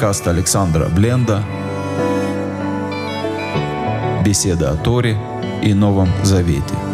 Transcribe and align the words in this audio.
Подкаст 0.00 0.28
Александра 0.28 0.86
Бленда. 0.86 1.42
Беседа 4.24 4.70
о 4.70 4.76
Торе 4.76 5.18
и 5.62 5.74
Новом 5.74 6.08
Завете. 6.24 6.89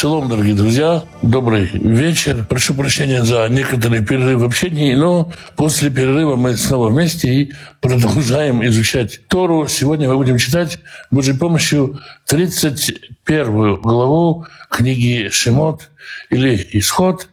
Шалом, 0.00 0.28
дорогие 0.28 0.54
друзья. 0.54 1.02
Добрый 1.22 1.68
вечер. 1.72 2.46
Прошу 2.48 2.72
прощения 2.72 3.24
за 3.24 3.48
некоторые 3.48 4.00
перерывы 4.00 4.36
в 4.36 4.44
общении, 4.44 4.94
но 4.94 5.32
после 5.56 5.90
перерыва 5.90 6.36
мы 6.36 6.56
снова 6.56 6.88
вместе 6.88 7.28
и 7.28 7.52
продолжаем 7.80 8.64
изучать 8.64 9.26
Тору. 9.26 9.66
Сегодня 9.66 10.08
мы 10.08 10.16
будем 10.16 10.38
читать 10.38 10.78
Божьей 11.10 11.36
помощью 11.36 11.98
31 12.26 13.80
главу 13.80 14.46
книги 14.70 15.30
Шимот 15.32 15.90
или 16.30 16.64
Исход. 16.74 17.28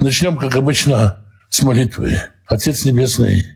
Начнем, 0.00 0.38
как 0.38 0.56
обычно, 0.56 1.24
с 1.50 1.62
молитвы. 1.62 2.20
Отец 2.48 2.84
Небесный, 2.84 3.46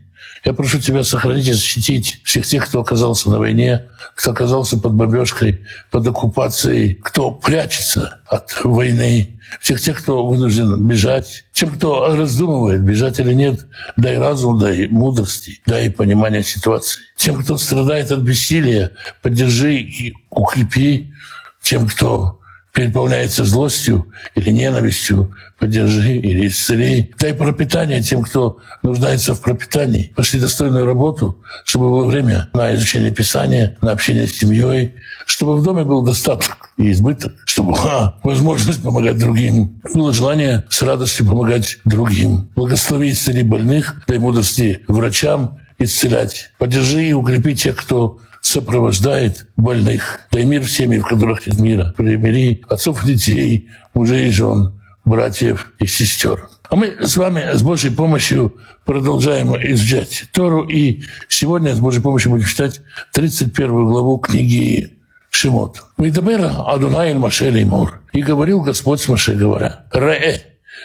я 0.43 0.53
прошу 0.53 0.79
Тебя 0.79 1.03
сохранить 1.03 1.47
и 1.47 1.53
защитить 1.53 2.19
всех 2.23 2.45
тех, 2.45 2.67
кто 2.67 2.81
оказался 2.81 3.29
на 3.29 3.39
войне, 3.39 3.85
кто 4.15 4.31
оказался 4.31 4.77
под 4.77 4.93
бомбежкой, 4.93 5.61
под 5.89 6.07
оккупацией, 6.07 6.95
кто 6.95 7.31
прячется 7.31 8.19
от 8.27 8.63
войны, 8.63 9.39
всех 9.61 9.79
тех, 9.79 10.01
кто 10.01 10.25
вынужден 10.25 10.85
бежать, 10.85 11.45
тем, 11.53 11.69
кто 11.69 12.15
раздумывает, 12.15 12.81
бежать 12.81 13.19
или 13.19 13.33
нет, 13.33 13.65
дай 13.95 14.17
разум, 14.17 14.59
дай 14.59 14.87
мудрости, 14.87 15.61
дай 15.65 15.89
понимание 15.89 16.43
ситуации. 16.43 16.99
Тем, 17.15 17.41
кто 17.41 17.57
страдает 17.57 18.11
от 18.11 18.19
бессилия, 18.19 18.91
поддержи 19.21 19.75
и 19.75 20.13
укрепи. 20.29 21.13
Тем, 21.61 21.87
кто 21.87 22.41
переполняется 22.73 23.45
злостью 23.45 24.07
или 24.33 24.49
ненавистью, 24.49 25.33
поддержи 25.59 26.17
или 26.17 26.47
исцели. 26.47 27.13
Дай 27.19 27.33
пропитание 27.33 28.01
тем, 28.01 28.23
кто 28.23 28.57
нуждается 28.81 29.35
в 29.35 29.41
пропитании. 29.41 30.11
Пошли 30.15 30.39
достойную 30.39 30.85
работу, 30.85 31.37
чтобы 31.65 31.89
было 31.89 32.05
время 32.05 32.49
на 32.53 32.73
изучение 32.73 33.11
Писания, 33.11 33.77
на 33.81 33.91
общение 33.91 34.27
с 34.27 34.37
семьей, 34.37 34.95
чтобы 35.27 35.57
в 35.57 35.63
доме 35.63 35.83
был 35.83 36.01
достаток 36.01 36.71
и 36.77 36.91
избыток, 36.91 37.33
чтобы 37.45 37.73
была 37.73 38.15
возможность 38.23 38.81
помогать 38.81 39.19
другим, 39.19 39.79
было 39.93 40.11
желание 40.11 40.63
с 40.69 40.81
радостью 40.81 41.27
помогать 41.27 41.77
другим. 41.85 42.49
Благослови 42.55 43.11
исцели 43.11 43.43
больных, 43.43 44.01
дай 44.07 44.17
мудрости 44.17 44.81
врачам 44.87 45.59
исцелять. 45.77 46.49
Поддержи 46.57 47.05
и 47.05 47.13
укрепи 47.13 47.55
тех, 47.55 47.75
кто 47.75 48.19
сопровождает 48.43 49.47
больных. 49.55 50.19
Дай 50.31 50.43
мир 50.43 50.61
в 50.61 50.69
семьи, 50.69 50.99
в 50.99 51.07
которых 51.07 51.47
нет 51.47 51.59
мира. 51.59 51.93
Примири 51.97 52.63
отцов 52.69 53.03
и 53.03 53.13
детей, 53.13 53.69
мужей 53.93 54.27
и 54.27 54.31
жен, 54.31 54.79
братьев 55.05 55.71
и 55.79 55.87
сестер. 55.87 56.49
А 56.69 56.75
мы 56.75 56.97
с 57.01 57.15
вами 57.17 57.55
с 57.55 57.63
Божьей 57.63 57.91
помощью 57.91 58.55
продолжаем 58.85 59.55
изучать 59.55 60.25
Тору. 60.33 60.67
И 60.67 61.03
сегодня 61.29 61.73
с 61.73 61.79
Божьей 61.79 62.01
помощью 62.01 62.31
будем 62.31 62.45
читать 62.45 62.81
31 63.13 63.85
главу 63.85 64.17
книги 64.17 64.91
Шимот. 65.29 65.81
«Видабера 65.97 66.51
Адунай 66.67 67.13
Маше 67.13 67.49
Леймур». 67.49 68.01
И 68.11 68.21
говорил 68.21 68.61
Господь 68.61 69.01
с 69.01 69.07
Маше, 69.07 69.35
говоря, 69.35 69.85
«Ре, 69.91 70.41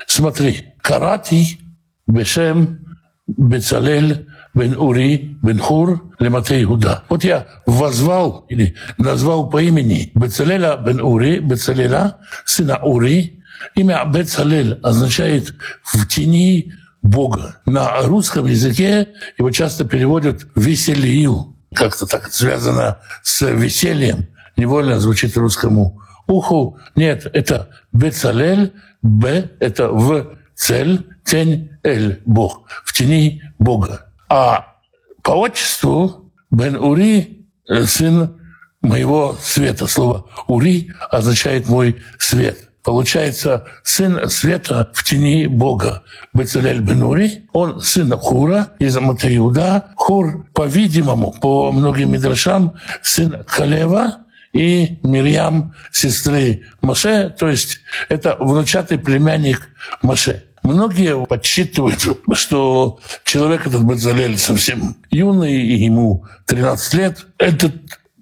смотри, 0.07 0.65
карати 0.81 1.59
бешем 2.07 2.79
Бецалель 3.27 4.27
бен 4.59 4.77
Ури, 4.77 5.39
бен 5.43 5.59
Хур, 5.59 6.03
Лемате 6.19 6.63
Иуда. 6.63 7.05
Вот 7.09 7.23
я 7.25 7.47
возвал 7.67 8.45
или 8.49 8.75
назвал 8.99 9.49
по 9.49 9.63
имени 9.63 10.11
Бецалеля 10.15 10.77
бен 10.77 11.01
Ури, 11.01 11.39
Бецалеля, 11.39 12.17
сына 12.45 12.81
Ури. 12.83 13.41
Имя 13.77 14.05
Бецалель 14.05 14.79
означает 14.83 15.55
«в 15.85 16.07
тени 16.09 16.73
Бога». 17.03 17.61
На 17.67 18.03
русском 18.03 18.47
языке 18.47 19.09
его 19.39 19.51
часто 19.51 19.85
переводят 19.85 20.47
«веселил». 20.57 21.57
Как-то 21.75 22.07
так 22.07 22.33
связано 22.33 22.99
с 23.23 23.47
весельем. 23.47 24.27
Невольно 24.57 24.99
звучит 24.99 25.37
русскому 25.37 26.01
уху. 26.27 26.79
Нет, 26.97 27.27
это 27.33 27.69
Бецалель, 27.93 28.73
Б– 29.03 29.51
это 29.61 29.89
в 29.89 30.37
цель, 30.57 31.07
тень, 31.25 31.71
эль– 31.85 32.21
Бог, 32.27 32.63
в 32.85 32.93
тени 32.93 33.43
Бога. 33.59 34.08
А 34.29 34.75
по 35.23 35.33
отчеству 35.33 36.33
Бен 36.51 36.77
Ури– 36.77 37.47
сын 37.87 38.41
моего 38.81 39.37
света. 39.41 39.87
Слово 39.87 40.27
«Ури» 40.47 40.93
означает 41.11 41.69
«мой 41.69 42.03
свет». 42.19 42.69
Получается, 42.83 43.67
сын 43.83 44.31
света 44.31 44.91
в 44.95 45.05
тени 45.05 45.47
Бога. 45.47 46.05
Бецалель 46.33 46.81
бен 46.81 47.03
Ури, 47.03 47.47
он 47.53 47.83
сын 47.83 48.11
Хура 48.13 48.69
из 48.79 48.97
Матриуда. 48.97 49.91
Хур, 49.95 50.47
по-видимому, 50.55 51.33
по 51.33 51.71
многим 51.71 52.13
мидрашам, 52.13 52.77
сын 53.03 53.45
Калева, 53.47 54.25
и 54.53 54.99
Мирьям, 55.03 55.75
сестры 55.93 56.65
Моше, 56.81 57.29
то 57.39 57.49
есть 57.49 57.81
это 58.09 58.37
внучатый 58.41 58.99
племянник 58.99 59.69
Моше. 60.01 60.45
Многие 60.69 61.25
подсчитывают, 61.25 62.07
что 62.33 62.99
человек 63.25 63.67
этот 63.67 63.85
Бацалель 63.85 64.37
совсем 64.37 64.97
юный, 65.11 65.63
и 65.63 65.85
ему 65.85 66.27
13 66.45 66.93
лет. 66.95 67.27
Этот 67.39 67.73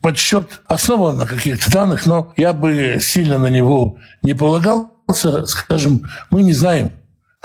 подсчет 0.00 0.60
основан 0.66 1.16
на 1.16 1.26
каких-то 1.26 1.72
данных, 1.72 2.06
но 2.06 2.32
я 2.36 2.52
бы 2.52 2.98
сильно 3.00 3.38
на 3.38 3.48
него 3.48 3.96
не 4.22 4.34
полагался. 4.34 5.44
Скажем, 5.46 6.02
мы 6.30 6.44
не 6.44 6.52
знаем, 6.52 6.92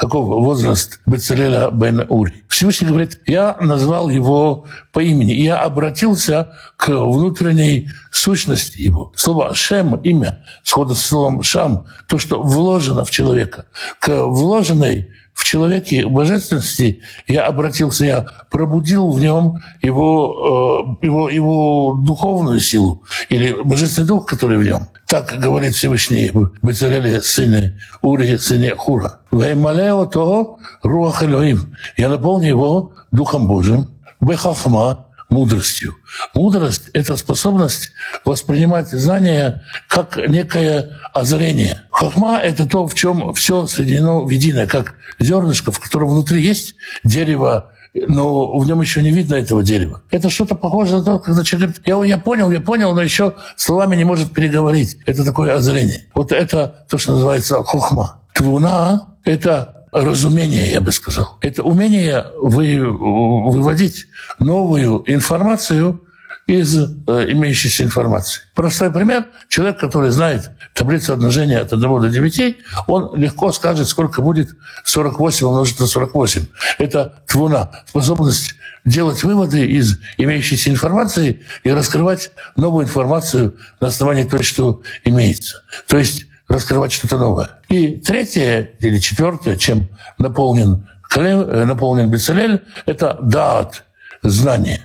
каков 0.02 0.26
возраст 0.30 1.00
Бецалеля 1.06 1.70
бен 1.70 2.08
Ури. 2.10 2.44
Всевышний 2.48 2.88
говорит, 2.88 3.20
я 3.28 3.56
назвал 3.62 4.10
его 4.10 4.66
по 4.92 5.00
имени, 5.00 5.32
я 5.34 5.60
обратился 5.60 6.54
к 6.76 6.90
внутренней 6.90 7.88
сущности 8.10 8.82
его. 8.82 9.14
Слово 9.16 9.54
«шем»— 9.54 9.96
имя, 10.04 10.44
сходу 10.64 10.96
с 10.96 11.06
словом 11.06 11.44
«шам», 11.44 11.86
то, 12.08 12.18
что 12.18 12.42
вложено 12.42 13.06
в 13.06 13.12
человека, 13.12 13.66
к 14.00 14.26
вложенной 14.26 15.12
в 15.34 15.44
человеке 15.44 16.06
божественности 16.06 17.02
я 17.28 17.46
обратился, 17.46 18.06
я 18.06 18.26
пробудил 18.50 19.12
в 19.12 19.20
нем 19.20 19.60
его, 19.82 20.98
э, 21.02 21.06
его, 21.06 21.30
его 21.30 22.00
духовную 22.02 22.60
силу 22.60 23.04
или 23.30 23.54
божественный 23.64 24.08
дух, 24.08 24.26
который 24.26 24.58
в 24.58 24.64
нем. 24.64 24.88
Так 25.08 25.34
говорит 25.40 25.76
Всевышний 25.76 26.32
Бецалеле, 26.62 27.22
сыне 27.22 27.80
Ури, 28.02 28.38
сыне 28.38 28.76
Хура. 28.76 29.20
«Ваймалео 29.32 30.06
то 30.06 30.58
руах 30.84 31.24
Элоим». 31.24 31.76
Я 31.98 32.10
наполню 32.10 32.48
его 32.48 32.92
Духом 33.12 33.48
Божьим, 33.48 33.90
бехахма, 34.22 35.08
мудростью. 35.32 35.96
Мудрость— 36.36 36.90
это 36.94 37.18
способность 37.18 37.92
воспринимать 38.26 38.90
знания 38.90 39.64
как 39.88 40.18
некое 40.28 41.00
озарение. 41.14 41.82
Хахма— 41.90 42.38
это 42.44 42.68
то, 42.68 42.88
в 42.88 42.94
чем 42.94 43.34
все 43.34 43.66
соединено 43.66 44.20
в 44.22 44.30
единое, 44.30 44.68
как 44.68 44.96
зернышко, 45.20 45.72
в 45.72 45.80
котором 45.80 46.10
внутри 46.10 46.44
есть 46.44 46.76
дерево, 47.04 47.72
но 47.94 48.58
в 48.58 48.66
нем 48.66 48.82
еще 48.82 49.02
не 49.02 49.12
видно 49.12 49.36
этого 49.36 49.64
дерева. 49.64 50.02
Это 50.12 50.30
что-то 50.30 50.56
похоже 50.56 50.98
на 50.98 51.04
то, 51.04 51.20
когда 51.20 51.44
человек 51.44 51.82
говорит, 51.86 52.10
я, 52.10 52.16
я 52.16 52.22
понял, 52.22 52.52
я 52.52 52.62
понял, 52.62 52.94
но 52.94 53.02
еще 53.02 53.36
словами 53.56 53.96
не 53.96 54.04
может 54.04 54.34
переговорить. 54.34 54.98
Это 55.06 55.26
такое 55.26 55.56
озарение. 55.56 56.06
Вот 56.14 56.32
это 56.32 56.86
то, 56.90 56.98
что 56.98 57.14
называется 57.14 57.64
хохма. 57.64 58.22
Твуна— 58.34 59.08
это 59.24 59.81
разумение, 59.92 60.72
я 60.72 60.82
бы 60.82 60.92
сказал. 60.92 61.38
Это 61.42 61.64
умение 61.64 62.26
вы, 62.38 62.80
выводить 62.82 64.08
новую 64.40 65.04
информацию 65.12 66.02
из 66.48 66.76
э, 66.76 66.86
имеющейся 67.30 67.84
информации. 67.84 68.42
Простой 68.56 68.92
пример. 68.92 69.26
Человек, 69.48 69.80
который 69.80 70.12
знает 70.12 70.52
таблицу 70.74 71.14
умножения 71.14 71.62
от 71.62 71.72
1 71.72 71.82
до 71.82 72.10
9, 72.10 72.58
он 72.88 73.16
легко 73.16 73.52
скажет, 73.52 73.88
сколько 73.88 74.22
будет 74.22 74.50
48 74.84 75.48
умножить 75.48 75.80
на 75.80 75.88
48. 75.88 76.46
Это 76.80 77.24
твуна, 77.28 77.72
способность 77.88 78.56
делать 78.84 79.24
выводы 79.24 79.66
из 79.66 80.00
имеющейся 80.18 80.72
информации 80.72 81.42
и 81.64 81.72
раскрывать 81.72 82.32
новую 82.56 82.86
информацию 82.86 83.56
на 83.80 83.88
основании 83.88 84.24
той, 84.24 84.44
что 84.44 84.82
имеется. 85.04 85.64
То 85.88 85.98
есть 85.98 86.26
раскрывать 86.52 86.92
что-то 86.92 87.18
новое. 87.18 87.50
И 87.70 87.98
третье 87.98 88.72
или 88.80 89.00
четвертое, 89.00 89.56
чем 89.56 89.88
наполнен, 90.18 90.88
э, 91.16 91.66
наполнен 91.66 92.10
Бецалель, 92.10 92.62
это 92.86 93.18
даат, 93.22 93.86
знание. 94.22 94.82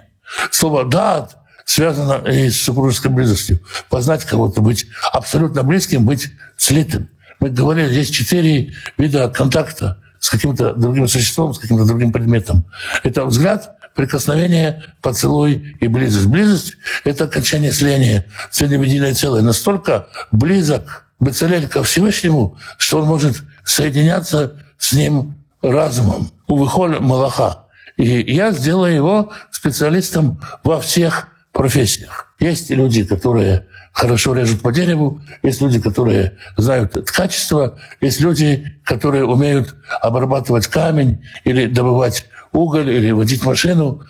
Слово 0.51 0.85
даат 0.85 1.37
связано 1.65 2.27
и 2.29 2.49
с 2.49 2.63
супружеской 2.63 3.11
близостью. 3.11 3.61
Познать 3.91 4.25
кого-то, 4.25 4.61
быть 4.61 4.87
абсолютно 5.13 5.63
близким, 5.65 6.07
быть 6.07 6.29
слитым. 6.57 7.11
Мы 7.41 7.51
говорили, 7.51 7.93
есть 7.93 8.15
четыре 8.15 8.73
вида 8.97 9.29
контакта 9.29 9.99
с 10.21 10.31
каким-то 10.31 10.75
другим 10.75 11.09
существом, 11.09 11.53
с 11.53 11.59
каким-то 11.59 11.85
другим 11.85 12.13
предметом. 12.13 12.65
Это 13.03 13.25
взгляд, 13.25 13.77
прикосновение, 13.95 14.85
поцелуй 15.03 15.77
и 15.81 15.89
близость. 15.89 16.27
Близость— 16.27 16.75
это 17.05 17.25
окончание 17.25 17.73
слияния, 17.73 18.27
в 18.51 18.61
единое 18.61 19.15
целое. 19.15 19.43
Настолько 19.43 20.07
близок 20.31 21.06
Бецалель 21.21 21.69
ко 21.69 21.83
Всевышнему, 21.83 22.59
что 22.79 23.01
он 23.01 23.07
может 23.07 23.43
соединяться 23.65 24.57
с 24.79 24.93
ним 24.93 25.35
разумом. 25.63 26.31
Увыхоль 26.47 26.99
Малаха. 27.01 27.65
И 27.97 28.35
я 28.35 28.53
сделаю 28.53 28.95
его 28.95 29.33
специалистом 29.51 30.41
во 30.63 30.81
всех 30.81 31.29
профессиях. 31.53 32.35
Есть 32.39 32.71
люди, 32.71 33.05
которые 33.05 33.67
хорошо 33.93 34.35
режут 34.35 34.61
по 34.61 34.73
дереву, 34.73 35.23
есть 35.43 35.63
люди, 35.63 35.81
которые 35.81 36.37
знают 36.59 37.11
качество, 37.11 37.79
есть 38.03 38.21
люди, 38.21 38.79
которые 38.85 39.25
умеют 39.25 39.75
обрабатывать 40.03 40.67
камень 40.67 41.25
или 41.45 41.67
добывать 41.67 42.27
уголь, 42.53 42.91
или 42.91 43.11
водить 43.11 43.43
машину. 43.43 44.03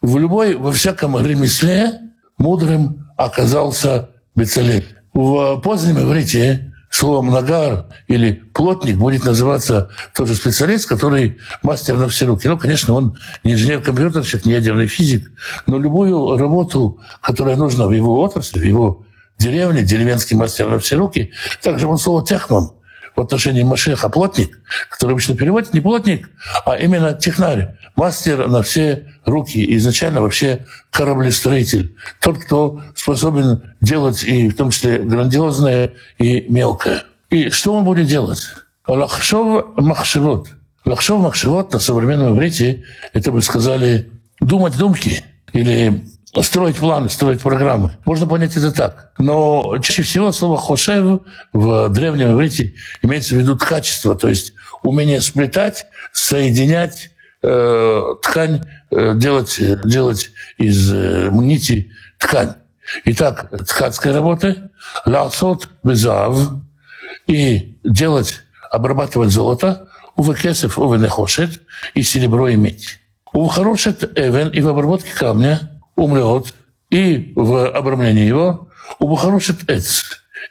В 0.00 0.16
любой, 0.16 0.54
во 0.54 0.70
всяком 0.70 1.18
ремесле 1.24 1.98
мудрым 2.38 3.10
оказался 3.16 4.10
Бецалель. 4.36 5.01
В 5.14 5.60
позднем 5.60 5.98
иврите 5.98 6.72
словом 6.88 7.30
«нагар» 7.30 7.86
или 8.06 8.32
«плотник» 8.32 8.96
будет 8.96 9.24
называться 9.24 9.90
тот 10.14 10.28
же 10.28 10.34
специалист, 10.34 10.88
который 10.88 11.38
мастер 11.62 11.96
на 11.96 12.08
все 12.08 12.26
руки. 12.26 12.48
Ну, 12.48 12.58
конечно, 12.58 12.94
он 12.94 13.18
не 13.44 13.54
инженер-компьютерщик, 13.54 14.44
не 14.44 14.52
ядерный 14.52 14.86
физик, 14.86 15.30
но 15.66 15.78
любую 15.78 16.36
работу, 16.36 17.00
которая 17.20 17.56
нужна 17.56 17.86
в 17.86 17.92
его 17.92 18.20
отрасли, 18.20 18.58
в 18.58 18.64
его 18.64 19.04
деревне, 19.38 19.82
деревенский 19.82 20.36
мастер 20.36 20.68
на 20.68 20.78
все 20.78 20.96
руки, 20.96 21.32
также 21.62 21.86
он 21.86 21.98
слово 21.98 22.24
«технон» 22.24 22.72
в 23.16 23.20
отношении 23.20 23.62
Машеха 23.62 24.08
плотник, 24.08 24.60
который 24.90 25.12
обычно 25.12 25.36
переводит 25.36 25.74
не 25.74 25.80
плотник, 25.80 26.30
а 26.64 26.76
именно 26.76 27.14
технарь, 27.14 27.76
мастер 27.96 28.48
на 28.48 28.62
все 28.62 29.06
руки, 29.24 29.76
изначально 29.76 30.22
вообще 30.22 30.66
кораблестроитель, 30.90 31.96
тот, 32.20 32.38
кто 32.38 32.82
способен 32.94 33.74
делать 33.80 34.24
и 34.24 34.48
в 34.48 34.56
том 34.56 34.70
числе 34.70 34.98
грандиозное 34.98 35.92
и 36.18 36.46
мелкое. 36.48 37.04
И 37.30 37.50
что 37.50 37.74
он 37.74 37.84
будет 37.84 38.06
делать? 38.06 38.42
Лахшов 38.86 39.76
махшевот. 39.76 40.48
Лахшов 40.84 41.22
махшевот 41.22 41.72
на 41.72 41.78
современном 41.78 42.34
иврите, 42.34 42.84
это 43.12 43.30
бы 43.30 43.40
сказали 43.42 44.10
думать 44.40 44.76
думки 44.76 45.24
или 45.52 46.04
строить 46.40 46.76
планы, 46.76 47.10
строить 47.10 47.42
программы. 47.42 47.90
Можно 48.06 48.26
понять 48.26 48.56
это 48.56 48.72
так. 48.72 49.12
Но 49.18 49.76
чаще 49.82 50.02
всего 50.02 50.32
слово 50.32 50.56
«хошев» 50.56 51.20
в 51.52 51.88
древнем 51.90 52.32
иврите 52.32 52.74
имеется 53.02 53.34
в 53.34 53.38
виду 53.38 53.58
качество, 53.58 54.14
то 54.14 54.28
есть 54.28 54.54
умение 54.82 55.20
сплетать, 55.20 55.86
соединять 56.12 57.10
э, 57.42 58.02
ткань, 58.22 58.62
э, 58.90 59.12
делать, 59.14 59.60
делать 59.84 60.30
из 60.56 60.90
э, 60.90 61.28
нити 61.30 61.92
ткань. 62.18 62.54
Итак, 63.04 63.50
ткацкая 63.68 64.14
работа, 64.14 64.70
ласот 65.04 65.68
безав, 65.84 66.36
и 67.26 67.78
делать, 67.84 68.40
обрабатывать 68.70 69.30
золото, 69.30 69.88
увекесев, 70.16 70.78
увенехошет, 70.78 71.60
и 71.94 72.02
серебро 72.02 72.48
и 72.48 72.56
медь. 72.56 73.00
Увхорошет 73.34 74.18
эвен 74.18 74.48
и 74.48 74.60
в 74.62 74.68
обработке 74.68 75.12
камня– 75.14 75.68
умрет, 76.02 76.54
и 76.90 77.32
в 77.36 77.70
обрамлении 77.70 78.26
его 78.26 78.68
убахарушит 78.98 79.70
эц, 79.70 80.02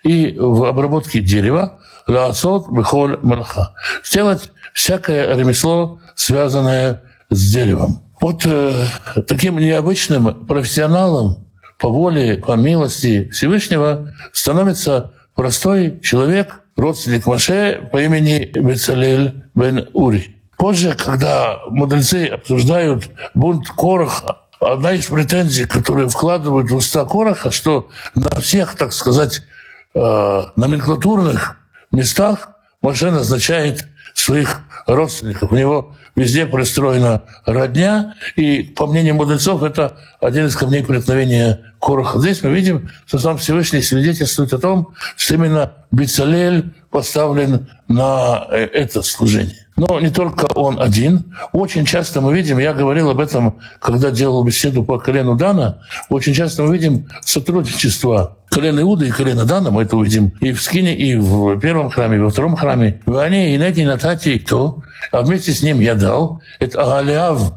и 0.04 0.36
в 0.38 0.64
обработке 0.66 1.20
дерева 1.20 1.80
лаасот 2.08 2.70
бехоль 2.72 3.20
малаха. 3.22 3.74
Сделать 4.04 4.52
всякое 4.74 5.36
ремесло, 5.36 6.00
связанное 6.16 7.04
с 7.30 7.52
деревом. 7.52 8.04
Вот 8.20 8.46
э, 8.46 8.86
таким 9.28 9.58
необычным 9.58 10.46
профессионалом 10.46 11.48
по 11.80 11.90
воле, 11.90 12.38
по 12.38 12.54
милости 12.54 13.30
Всевышнего 13.30 14.14
становится 14.32 15.14
простой 15.36 16.00
человек, 16.02 16.62
родственник 16.76 17.26
Маше 17.26 17.90
по 17.92 18.02
имени 18.02 18.52
Бецалель 18.54 19.44
бен 19.56 19.90
Ури. 19.94 20.38
Позже, 20.58 20.94
когда 20.94 21.58
мудрецы 21.70 22.28
обсуждают 22.28 23.10
бунт 23.34 23.68
Короха, 23.70 24.41
одна 24.62 24.94
из 24.94 25.06
претензий, 25.08 25.66
которые 25.66 26.08
вкладывают 26.08 26.70
в 26.70 26.76
уста 26.76 27.04
Короха, 27.06 27.52
что 27.52 27.90
на 28.16 28.30
всех, 28.40 28.76
так 28.76 28.94
сказать, 28.94 29.42
э, 29.94 30.44
номенклатурных 30.56 31.58
местах 31.92 32.52
Моше 32.82 33.12
назначает 33.12 33.88
своих 34.14 34.62
родственников. 34.88 35.52
У 35.52 35.56
него 35.56 35.96
везде 36.16 36.46
пристроена 36.46 37.24
родня, 37.46 38.16
и, 38.36 38.64
по 38.64 38.88
мнению 38.88 39.16
мудрецов, 39.16 39.64
это 39.64 39.98
один 40.20 40.48
из 40.48 40.56
камней 40.56 40.84
преткновения 40.84 41.74
Короха. 41.80 42.20
Здесь 42.20 42.44
мы 42.44 42.52
видим, 42.52 42.90
что 43.08 43.18
сам 43.18 43.38
Всевышний 43.38 43.82
свидетельствует 43.82 44.54
о 44.54 44.60
том, 44.60 44.94
что 45.16 45.36
именно 45.36 45.74
Бицалель 45.92 46.74
поставлен 46.90 47.70
на 47.88 48.48
э, 48.52 48.66
это 48.66 49.02
служение. 49.02 49.61
Но 49.82 50.00
не 50.00 50.12
только 50.12 50.46
он 50.54 50.80
один. 50.80 51.34
Очень 51.54 51.86
часто 51.86 52.22
мы 52.22 52.36
видим, 52.36 52.60
я 52.60 52.72
говорил 52.72 53.10
об 53.10 53.20
этом, 53.20 53.60
когда 53.80 54.12
делал 54.12 54.44
беседу 54.44 54.84
по 54.84 55.00
колену 55.00 55.36
Дана, 55.36 55.82
очень 56.10 56.36
часто 56.36 56.62
мы 56.62 56.78
видим 56.78 57.10
сотрудничество 57.22 58.38
колена 58.52 58.82
Иуда 58.82 59.06
и 59.06 59.10
колена 59.10 59.44
Дана, 59.44 59.72
мы 59.72 59.82
это 59.82 59.98
увидим 59.98 60.34
и 60.40 60.52
в 60.52 60.62
Скине, 60.62 60.96
и 60.96 61.16
в 61.16 61.60
первом 61.60 61.90
храме, 61.90 62.18
и 62.18 62.20
во 62.20 62.30
втором 62.30 62.56
храме. 62.56 63.02
Ане, 63.08 63.56
и 63.56 63.58
Нети, 63.58 63.84
Натати, 63.84 64.30
и 64.30 64.40
кто? 64.40 64.84
А 65.12 65.24
вместе 65.24 65.52
с 65.52 65.64
ним 65.64 65.80
я 65.80 65.96
дал. 65.96 66.44
Это 66.60 66.84
Агалиав. 66.84 67.54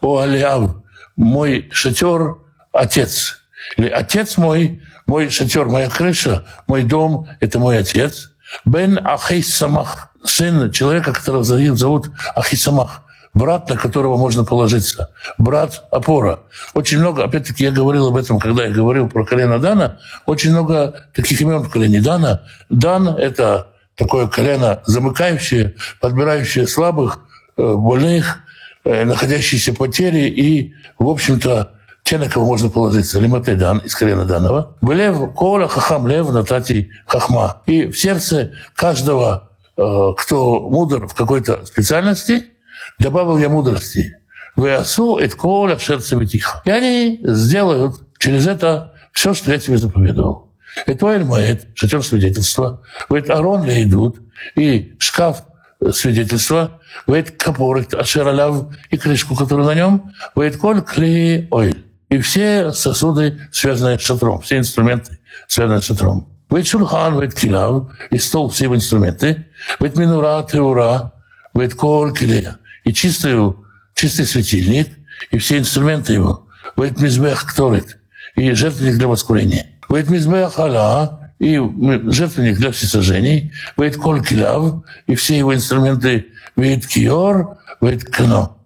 О, 0.00 0.18
Агалиав, 0.18 0.74
мой 1.14 1.68
шатер, 1.70 2.38
отец. 2.72 3.38
Или 3.76 3.90
отец 3.90 4.38
мой, 4.38 4.82
мой 5.06 5.30
шатер, 5.30 5.66
моя 5.66 5.88
крыша, 5.88 6.44
мой 6.66 6.82
дом– 6.82 7.28
это 7.38 7.60
мой 7.60 7.78
отец. 7.78 8.29
Бен 8.64 8.98
Ахейс 9.04 9.54
Самах– 9.54 10.08
сын 10.24 10.70
человека, 10.70 11.12
которого 11.12 11.44
зовут 11.44 12.10
Ахисамах, 12.34 13.02
брат, 13.34 13.68
на 13.68 13.76
которого 13.76 14.16
можно 14.16 14.44
положиться, 14.44 15.10
брат 15.38 15.84
опора. 15.90 16.40
Очень 16.74 16.98
много, 16.98 17.24
опять-таки, 17.24 17.64
я 17.64 17.70
говорил 17.70 18.08
об 18.08 18.16
этом, 18.16 18.38
когда 18.38 18.64
я 18.64 18.70
говорил 18.70 19.08
про 19.08 19.24
колено 19.24 19.58
Дана, 19.58 19.98
очень 20.26 20.50
много 20.50 21.06
таких 21.14 21.40
имен 21.40 21.62
в 21.62 21.70
колене 21.70 22.00
Дана. 22.00 22.42
Дан– 22.68 23.08
это 23.18 23.68
такое 23.96 24.26
колено 24.26 24.82
замыкающее, 24.86 25.76
подбирающее 26.00 26.66
слабых, 26.66 27.20
э, 27.56 27.74
больных, 27.74 28.40
э, 28.84 29.04
находящиеся 29.04 29.74
потери 29.74 30.28
и, 30.28 30.74
в 30.98 31.08
общем-то, 31.08 31.72
те, 32.10 32.18
на 32.18 32.28
кого 32.28 32.44
можно 32.44 32.68
положиться. 32.68 33.20
Лимате 33.20 33.54
Дан 33.54 33.78
из 33.78 33.94
колена 33.94 34.24
Данова. 34.24 34.76
Белев, 34.82 35.32
Кола, 35.34 35.68
Хахам, 35.68 36.06
Лев, 36.06 36.30
Натати, 36.30 36.90
Хахма. 37.06 37.62
И 37.66 37.86
в 37.86 37.98
сердце 37.98 38.52
каждого 38.74 39.50
Э, 39.80 40.12
кто 40.14 40.60
мудр 40.60 41.06
в 41.06 41.14
какой-то 41.14 41.64
специальности, 41.64 42.44
добавил 42.98 43.38
я 43.38 43.48
мудрости. 43.48 44.18
Веасу 44.54 45.16
это 45.16 45.34
коля 45.34 45.78
шерцами 45.78 46.26
тихо. 46.26 46.60
И 46.66 46.70
они 46.70 47.20
сделают 47.22 47.96
через 48.18 48.46
это 48.46 48.92
все, 49.12 49.32
что 49.32 49.50
я 49.50 49.58
тебе 49.58 49.78
заповедовал. 49.78 50.52
Это 50.84 51.06
Моэд, 51.06 51.68
шатер 51.74 52.02
свидетельства. 52.02 52.82
Вейт 53.08 53.30
Арон 53.30 53.66
идут, 53.70 54.18
и 54.54 54.96
шкаф 54.98 55.44
свидетельства, 55.92 56.80
вейт 57.06 57.30
капор, 57.30 57.82
ашераляв, 57.92 58.66
и 58.90 58.98
крышку, 58.98 59.34
которая 59.34 59.66
на 59.66 59.74
нем, 59.74 60.12
вейт 60.36 60.58
коль 60.58 60.82
клей 60.82 61.48
ойль. 61.50 61.84
И 62.10 62.18
все 62.18 62.72
сосуды, 62.72 63.40
связанные 63.52 63.98
с 63.98 64.02
шатром, 64.02 64.40
все 64.40 64.58
инструменты, 64.58 65.18
связанные 65.46 65.80
с 65.80 65.84
шатром. 65.84 66.28
Вейт 66.50 66.66
Шурхан, 66.66 67.18
вейт 67.20 67.34
Килав, 67.34 67.92
и 68.10 68.18
стол, 68.18 68.50
все 68.50 68.64
его 68.64 68.74
инструменты. 68.74 69.46
Вейт 69.78 69.96
Минура, 69.96 70.44
Теура, 70.50 71.12
вейт 71.54 71.74
Кор, 71.74 72.12
И 72.84 72.92
чистую, 72.92 73.64
чистый 73.94 74.26
светильник, 74.26 74.88
и 75.30 75.38
все 75.38 75.58
инструменты 75.58 76.14
его. 76.14 76.48
Вейт 76.76 77.00
Мизбех, 77.00 77.46
Кторит, 77.46 77.98
и 78.34 78.52
жертвенник 78.52 78.96
для 78.96 79.06
воскурения. 79.06 79.66
Вейт 79.88 80.10
Мизбех, 80.10 80.58
Аля, 80.58 81.32
и 81.38 81.60
жертвенник 82.10 82.56
для 82.56 82.72
всесожжений. 82.72 83.52
Вейт 83.76 83.96
Кол, 83.96 84.20
Килав, 84.20 84.82
и 85.06 85.14
все 85.14 85.38
его 85.38 85.54
инструменты. 85.54 86.26
Вейт 86.56 86.88
Киор, 86.88 87.58
вейт 87.80 88.04
Кно. 88.04 88.58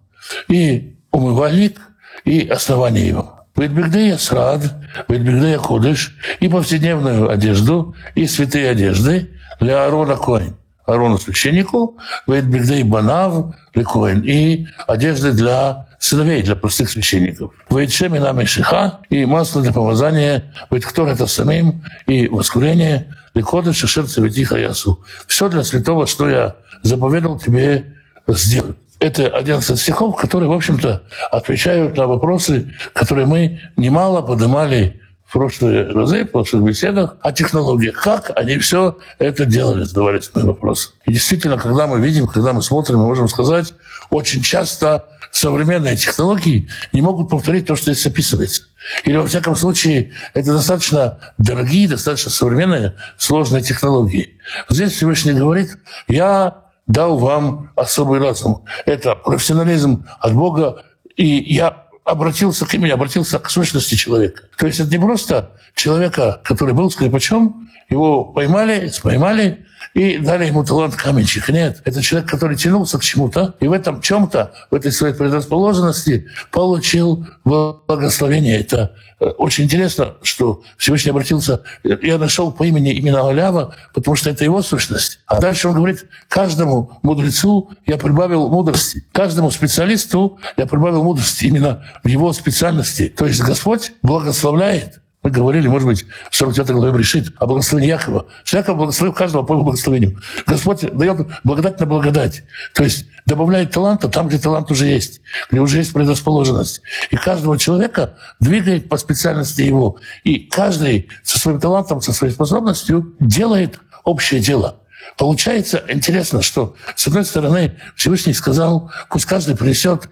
И 0.47 0.97
умывальник, 1.11 1.79
и 2.23 2.47
основание 2.47 3.07
его. 3.07 3.34
Бигдея 3.55 4.17
срад, 4.17 4.61
Бигдея 5.07 5.57
ходыш, 5.57 6.15
и 6.39 6.47
повседневную 6.47 7.29
одежду, 7.29 7.95
и 8.13 8.27
святые 8.27 8.69
одежды 8.69 9.31
для 9.59 9.85
Аарона 9.85 10.17
Коин. 10.17 10.57
Аарону 10.85 11.17
священнику, 11.17 11.97
Бигдей 12.27 12.83
Банав, 12.83 13.55
Лекоин, 13.73 14.21
и 14.21 14.67
одежды 14.87 15.31
для 15.31 15.87
сыновей, 15.99 16.43
для 16.43 16.55
простых 16.55 16.89
священников. 16.89 17.53
Вейт 17.69 17.91
Шемина 17.91 18.33
Мешиха, 18.33 18.99
и 19.09 19.25
масло 19.25 19.61
для 19.63 19.73
помазания, 19.73 20.53
Вейт 20.69 20.85
Ктор 20.85 21.07
это 21.07 21.25
самим, 21.25 21.83
и 22.05 22.27
воскурение, 22.27 23.15
Лекода 23.33 23.73
Шашер 23.73 24.05
Цветиха 24.05 24.57
Ясу. 24.57 25.03
Все 25.27 25.49
для 25.49 25.63
святого, 25.63 26.05
что 26.05 26.29
я 26.29 26.55
заповедал 26.83 27.39
тебе 27.39 27.95
сделать. 28.27 28.77
Это 29.05 29.27
11 29.27 29.79
стихов, 29.79 30.15
которые, 30.15 30.49
в 30.49 30.53
общем-то, 30.53 31.03
отвечают 31.29 31.95
на 31.95 32.07
вопросы, 32.07 32.73
которые 32.93 33.27
мы 33.27 33.61
немало 33.77 34.23
поднимали 34.23 34.99
прошлые 35.31 35.91
разы, 35.91 36.25
в 36.25 36.31
прошлых 36.31 36.63
беседах 36.63 37.17
о 37.21 37.31
технологиях. 37.31 38.01
Как 38.01 38.31
они 38.35 38.57
все 38.57 38.97
это 39.19 39.45
делали, 39.45 39.83
задавались 39.83 40.31
мои 40.33 40.45
вопросы. 40.45 40.89
И 41.05 41.13
действительно, 41.13 41.59
когда 41.59 41.85
мы 41.85 41.99
видим, 41.99 42.25
когда 42.25 42.51
мы 42.51 42.63
смотрим, 42.63 42.97
мы 42.97 43.05
можем 43.05 43.27
сказать, 43.27 43.75
очень 44.09 44.41
часто 44.41 45.05
современные 45.29 45.97
технологии 45.97 46.67
не 46.91 47.01
могут 47.03 47.29
повторить 47.29 47.67
то, 47.67 47.75
что 47.75 47.93
здесь 47.93 48.07
описывается. 48.07 48.63
Или, 49.03 49.17
во 49.17 49.27
всяком 49.27 49.55
случае, 49.55 50.13
это 50.33 50.51
достаточно 50.51 51.19
дорогие, 51.37 51.87
достаточно 51.87 52.31
современные, 52.31 52.95
сложные 53.17 53.61
технологии. 53.61 54.39
Здесь 54.67 54.93
Всевышний 54.93 55.33
говорит, 55.33 55.77
я 56.07 56.64
дал 56.87 57.17
вам 57.17 57.71
особый 57.75 58.19
разум. 58.19 58.63
Это 58.85 59.15
профессионализм 59.15 60.05
от 60.19 60.33
Бога, 60.33 60.83
и 61.15 61.25
я 61.25 61.85
обратился 62.03 62.65
к 62.65 62.73
имени, 62.75 62.91
обратился 62.91 63.39
к 63.39 63.49
сущности 63.49 63.95
человека. 63.95 64.43
То 64.57 64.67
есть 64.67 64.79
это 64.79 64.91
не 64.91 64.99
просто 64.99 65.51
человека, 65.73 66.39
который 66.43 66.73
был 66.73 66.91
скрипачом, 66.91 67.69
его 67.89 68.23
поймали, 68.25 68.91
поймали 69.01 69.65
и 69.95 70.17
дали 70.17 70.45
ему 70.45 70.63
талант 70.63 70.95
каменщика. 70.95 71.53
Нет, 71.53 71.81
это 71.85 72.01
человек, 72.01 72.29
который 72.29 72.57
тянулся 72.57 72.99
к 72.99 73.03
чему-то, 73.03 73.55
и 73.61 73.67
в 73.67 73.71
этом 73.71 74.01
чем-то, 74.01 74.51
в 74.69 74.75
этой 74.75 74.91
своей 74.91 75.15
предрасположенности 75.15 76.27
получил 76.51 77.25
благословение. 77.45 78.59
Это 78.59 78.93
э, 79.21 79.25
очень 79.25 79.63
интересно, 79.63 80.15
что 80.21 80.63
Всевышний 80.77 81.11
обратился, 81.11 81.63
я 81.83 82.17
нашел 82.17 82.51
по 82.51 82.63
имени 82.65 82.91
именно 82.91 83.27
Алява, 83.27 83.73
потому 83.93 84.17
что 84.17 84.29
это 84.29 84.43
его 84.43 84.61
сущность. 84.61 85.21
А 85.27 85.39
дальше 85.39 85.69
он 85.69 85.75
говорит, 85.75 86.05
каждому 86.27 86.99
мудрецу 87.01 87.69
я 87.85 87.97
прибавил 87.97 88.49
мудрости, 88.49 89.05
каждому 89.13 89.49
специалисту 89.49 90.39
я 90.57 90.65
прибавил 90.65 91.03
мудрости 91.03 91.45
именно 91.45 91.85
в 92.03 92.07
его 92.09 92.33
специальности. 92.33 93.07
То 93.07 93.25
есть 93.25 93.41
Господь 93.41 93.93
благословляет 94.01 94.99
мы 95.25 95.31
говорили, 95.31 95.67
может 95.67 95.87
быть, 95.87 96.05
в 96.29 96.35
49 96.35 96.69
главе 96.69 96.99
решит 96.99 97.33
о 97.39 97.47
благословении 97.47 97.89
Якова. 97.89 98.27
Что 98.43 98.57
Яков 98.57 98.77
благословил 98.77 99.11
каждого 99.11 99.41
по 99.41 99.53
его 99.53 99.63
благословению. 99.63 100.21
Господь 100.45 100.81
дает 100.81 101.27
благодать 101.43 101.79
на 101.79 101.87
благодать. 101.87 102.43
То 102.75 102.83
есть 102.83 103.07
добавляет 103.25 103.71
таланта 103.71 104.07
там, 104.07 104.27
где 104.27 104.37
талант 104.37 104.69
уже 104.69 104.85
есть, 104.85 105.21
где 105.49 105.61
уже 105.61 105.79
есть 105.79 105.93
предрасположенность. 105.93 106.83
И 107.09 107.15
каждого 107.15 107.57
человека 107.57 108.13
двигает 108.39 108.87
по 108.87 108.97
специальности 108.97 109.63
его. 109.63 109.97
И 110.23 110.37
каждый 110.37 111.09
со 111.23 111.39
своим 111.39 111.59
талантом, 111.59 112.01
со 112.01 112.13
своей 112.13 112.31
способностью 112.31 113.15
делает 113.19 113.79
общее 114.03 114.39
дело. 114.39 114.75
Получается 115.17 115.83
интересно, 115.87 116.43
что, 116.43 116.75
с 116.95 117.07
одной 117.07 117.25
стороны, 117.25 117.79
Всевышний 117.95 118.33
сказал, 118.33 118.91
пусть 119.09 119.25
каждый 119.25 119.57
принесет 119.57 120.07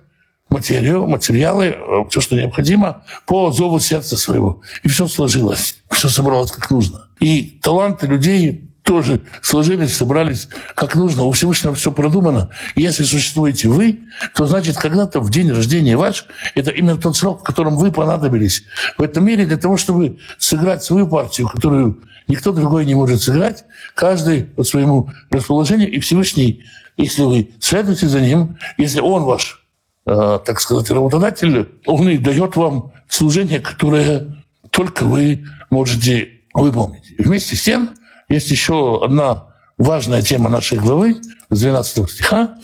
материю, 0.53 1.07
материалы, 1.07 1.65
э, 1.65 2.05
все, 2.09 2.21
что 2.21 2.35
необходимо, 2.35 3.03
по 3.25 3.51
зову 3.51 3.79
сердца 3.79 4.15
своего. 4.15 4.61
И 4.83 4.87
все 4.87 5.07
сложилось, 5.07 5.77
все 5.91 6.09
собралось 6.09 6.51
как 6.51 6.69
нужно. 6.71 7.07
И 7.19 7.59
таланты 7.61 8.07
людей 8.07 8.69
тоже 8.83 9.21
сложились, 9.41 9.95
собрались 9.95 10.49
как 10.75 10.95
нужно. 10.95 11.23
У 11.23 11.31
Всевышнего 11.31 11.73
все 11.73 11.91
продумано. 11.91 12.49
Если 12.75 13.03
существуете 13.03 13.69
вы, 13.69 14.01
то 14.35 14.45
значит, 14.45 14.77
когда-то 14.77 15.21
в 15.21 15.29
день 15.29 15.51
рождения 15.51 15.97
ваш, 15.97 16.25
это 16.53 16.69
именно 16.71 16.97
тот 16.97 17.17
срок, 17.17 17.41
в 17.41 17.43
котором 17.43 17.77
вы 17.77 17.91
понадобились 17.91 18.63
в 18.97 19.01
этом 19.01 19.25
мире 19.25 19.45
для 19.45 19.57
того, 19.57 19.77
чтобы 19.77 20.19
сыграть 20.37 20.83
свою 20.83 21.07
партию, 21.07 21.47
которую 21.47 22.03
никто 22.27 22.51
другой 22.51 22.85
не 22.85 22.95
может 22.95 23.21
сыграть, 23.21 23.63
каждый 23.95 24.43
по 24.43 24.63
своему 24.63 25.09
расположению. 25.29 25.91
И 25.91 25.99
Всевышний, 25.99 26.63
если 26.97 27.23
вы 27.23 27.51
следуете 27.59 28.07
за 28.07 28.19
ним, 28.19 28.57
если 28.77 28.99
он 28.99 29.23
ваш 29.23 29.62
так 30.05 30.59
сказать, 30.59 30.89
работодатель, 30.91 31.69
он 31.85 32.09
и 32.09 32.17
дает 32.17 32.55
вам 32.55 32.91
служение, 33.07 33.59
которое 33.59 34.43
только 34.69 35.03
вы 35.03 35.45
можете 35.69 36.41
выполнить. 36.53 37.13
Вместе 37.17 37.55
с 37.55 37.63
тем, 37.63 37.91
есть 38.29 38.51
еще 38.51 39.03
одна 39.03 39.47
важная 39.77 40.21
тема 40.21 40.49
нашей 40.49 40.77
главы, 40.77 41.21
с 41.49 41.59
12 41.59 42.09
стиха. 42.09 42.57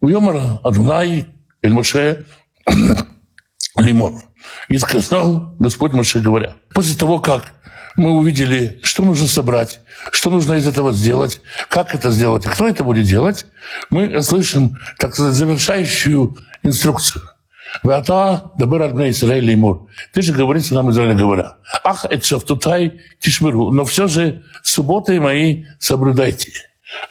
У 0.00 0.08
Йомара 0.08 0.60
Адунай 0.62 1.26
Эль-Моше 1.62 2.24
Лимон. 3.76 4.22
И 4.68 4.78
сказал 4.78 5.54
Господь 5.58 5.92
Моше, 5.92 6.20
говоря, 6.20 6.54
после 6.74 6.96
того, 6.96 7.18
как 7.18 7.52
мы 7.96 8.12
увидели, 8.12 8.78
что 8.82 9.04
нужно 9.04 9.26
собрать, 9.26 9.80
что 10.12 10.30
нужно 10.30 10.54
из 10.54 10.66
этого 10.66 10.92
сделать, 10.92 11.40
как 11.68 11.94
это 11.94 12.10
сделать, 12.10 12.46
и 12.46 12.48
кто 12.48 12.68
это 12.68 12.84
будет 12.84 13.06
делать, 13.06 13.46
мы 13.90 14.22
слышим, 14.22 14.78
так 14.98 15.14
сказать, 15.14 15.34
завершающую 15.34 16.36
инструкцию. 16.62 17.22
Вата 17.82 18.50
дабыр 18.58 18.82
адна 18.82 19.10
Израиль 19.10 19.44
леймур. 19.44 19.88
Ты 20.12 20.22
же 20.22 20.32
говорится 20.32 20.74
нам 20.74 20.90
Израиля 20.90 21.14
говоря. 21.14 21.56
Ах, 21.84 22.04
это 22.04 22.26
шафтутай 22.26 23.00
тишмиру. 23.20 23.70
Но 23.70 23.84
все 23.84 24.08
же 24.08 24.42
субботы 24.62 25.20
мои 25.20 25.64
соблюдайте. 25.78 26.50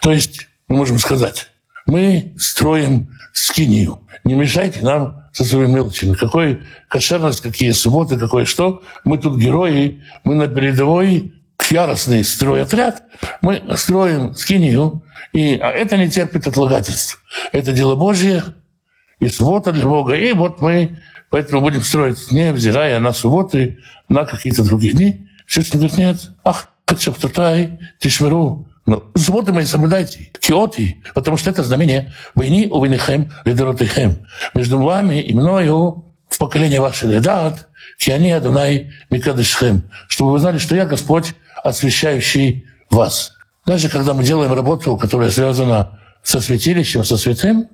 То 0.01 0.11
есть, 0.11 0.47
мы 0.67 0.77
можем 0.77 0.99
сказать, 0.99 1.48
мы 1.89 2.33
строим 2.37 3.09
скинию. 3.33 3.99
Не 4.23 4.35
мешайте 4.35 4.81
нам 4.81 5.25
со 5.33 5.43
своими 5.43 5.71
мелочами. 5.71 6.13
Какой 6.13 6.61
кошерность, 6.87 7.41
какие 7.41 7.71
субботы, 7.71 8.17
какое 8.17 8.45
что. 8.45 8.83
Мы 9.03 9.17
тут 9.17 9.37
герои, 9.37 10.01
мы 10.23 10.35
на 10.35 10.47
передовой 10.47 11.33
яростный 11.69 12.23
стройотряд, 12.23 13.03
мы 13.41 13.61
строим 13.75 14.33
скинию, 14.33 15.03
и 15.33 15.59
а 15.61 15.69
это 15.69 15.97
не 15.97 16.09
терпит 16.09 16.47
отлагательств. 16.47 17.21
Это 17.51 17.73
дело 17.73 17.95
Божье, 17.95 18.43
и 19.19 19.27
суббота 19.27 19.71
для 19.71 19.85
Бога. 19.85 20.15
И 20.15 20.33
вот 20.33 20.61
мы 20.61 20.97
поэтому 21.29 21.61
будем 21.61 21.83
строить, 21.83 22.31
не 22.31 22.51
взирая 22.53 22.99
на 22.99 23.13
субботы, 23.13 23.79
на 24.07 24.25
какие-то 24.25 24.63
другие 24.63 24.93
дни. 24.93 25.27
Все 25.45 25.61
говорит, 25.71 25.97
нет, 25.97 26.17
ах, 26.43 26.69
Кацаптутай, 26.85 27.79
Тишмиру, 27.99 28.67
ну, 28.89 29.03
субботы 29.15 29.53
мои 29.53 29.65
соблюдайте, 29.65 30.31
киоти, 30.39 31.03
потому 31.13 31.37
что 31.37 31.51
это 31.51 31.63
знамение 31.63 32.11
войны 32.33 32.67
у 32.71 32.83
винихем 32.83 33.31
лидеротихем. 33.45 34.25
Между 34.55 34.81
вами 34.81 35.21
и 35.21 35.31
мною 35.35 36.05
в 36.27 36.37
поколение 36.39 36.81
ваше 36.81 37.05
ледат, 37.05 37.67
киани 37.99 38.31
Адонай 38.31 38.91
Микадышхем, 39.11 39.83
чтобы 40.07 40.31
вы 40.31 40.39
знали, 40.39 40.57
что 40.57 40.75
я 40.75 40.87
Господь, 40.87 41.35
освящающий 41.63 42.65
вас. 42.89 43.33
Даже 43.63 43.89
когда 43.89 44.15
мы 44.15 44.23
делаем 44.23 44.53
работу, 44.53 44.97
которая 44.97 45.29
связана 45.29 45.99
со 46.23 46.41
святилищем, 46.41 47.05
со 47.05 47.17
святым, 47.17 47.69